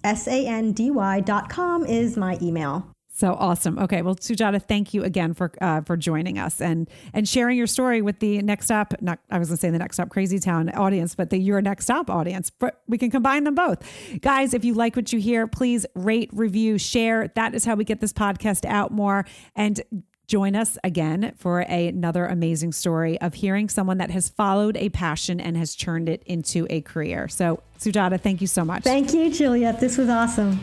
S 0.05 0.25
A 0.27 0.47
N 0.47 0.71
D 0.71 0.89
Y 0.89 1.19
dot 1.19 1.49
com 1.49 1.85
is 1.85 2.15
my 2.15 2.37
email. 2.41 2.89
So 3.09 3.33
awesome. 3.33 3.79
Okay, 3.79 4.03
well, 4.03 4.15
Sujata, 4.15 4.61
thank 4.61 4.93
you 4.93 5.03
again 5.03 5.33
for 5.33 5.51
uh, 5.59 5.81
for 5.81 5.97
joining 5.97 6.39
us 6.39 6.61
and 6.61 6.89
and 7.13 7.27
sharing 7.27 7.57
your 7.57 7.67
story 7.67 8.01
with 8.01 8.19
the 8.19 8.41
Next 8.41 8.65
Stop. 8.67 8.93
Not 9.01 9.19
I 9.29 9.39
was 9.39 9.49
going 9.49 9.57
to 9.57 9.61
say 9.61 9.69
the 9.69 9.79
Next 9.79 9.97
Stop 9.97 10.09
Crazy 10.09 10.39
Town 10.39 10.69
audience, 10.69 11.13
but 11.13 11.29
the 11.29 11.37
Your 11.37 11.61
Next 11.61 11.85
Stop 11.85 12.09
audience. 12.09 12.51
But 12.51 12.81
we 12.87 12.97
can 12.97 13.11
combine 13.11 13.43
them 13.43 13.55
both, 13.55 13.83
guys. 14.21 14.53
If 14.53 14.63
you 14.63 14.75
like 14.75 14.95
what 14.95 15.11
you 15.11 15.19
hear, 15.19 15.45
please 15.45 15.85
rate, 15.93 16.29
review, 16.31 16.77
share. 16.77 17.33
That 17.35 17.53
is 17.53 17.65
how 17.65 17.75
we 17.75 17.83
get 17.83 17.99
this 17.99 18.13
podcast 18.13 18.65
out 18.65 18.91
more. 18.91 19.25
And 19.55 19.81
Join 20.27 20.57
us 20.57 20.77
again 20.83 21.31
for 21.37 21.61
a, 21.69 21.87
another 21.87 22.25
amazing 22.25 22.73
story 22.73 23.19
of 23.21 23.35
hearing 23.35 23.69
someone 23.69 23.97
that 23.99 24.11
has 24.11 24.27
followed 24.27 24.75
a 24.75 24.89
passion 24.89 25.39
and 25.39 25.55
has 25.55 25.73
turned 25.73 26.09
it 26.09 26.21
into 26.25 26.67
a 26.69 26.81
career. 26.81 27.29
So, 27.29 27.63
Sujata, 27.79 28.19
thank 28.19 28.41
you 28.41 28.47
so 28.47 28.65
much. 28.65 28.83
Thank 28.83 29.13
you, 29.13 29.31
Juliet. 29.31 29.79
This 29.79 29.97
was 29.97 30.09
awesome. 30.09 30.59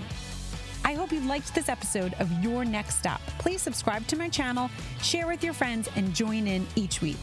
I 0.85 0.93
hope 0.93 1.13
you 1.13 1.21
liked 1.21 1.55
this 1.55 1.71
episode 1.71 2.13
of 2.21 2.31
Your 2.45 2.67
Next 2.67 2.99
Stop. 2.99 3.23
Please 3.39 3.63
subscribe 3.63 4.07
to 4.09 4.17
my 4.17 4.29
channel, 4.29 4.71
share 5.01 5.27
with 5.27 5.43
your 5.43 5.55
friends, 5.55 5.89
and 5.97 6.15
join 6.15 6.47
in 6.47 6.67
each 6.77 7.01
week. 7.01 7.17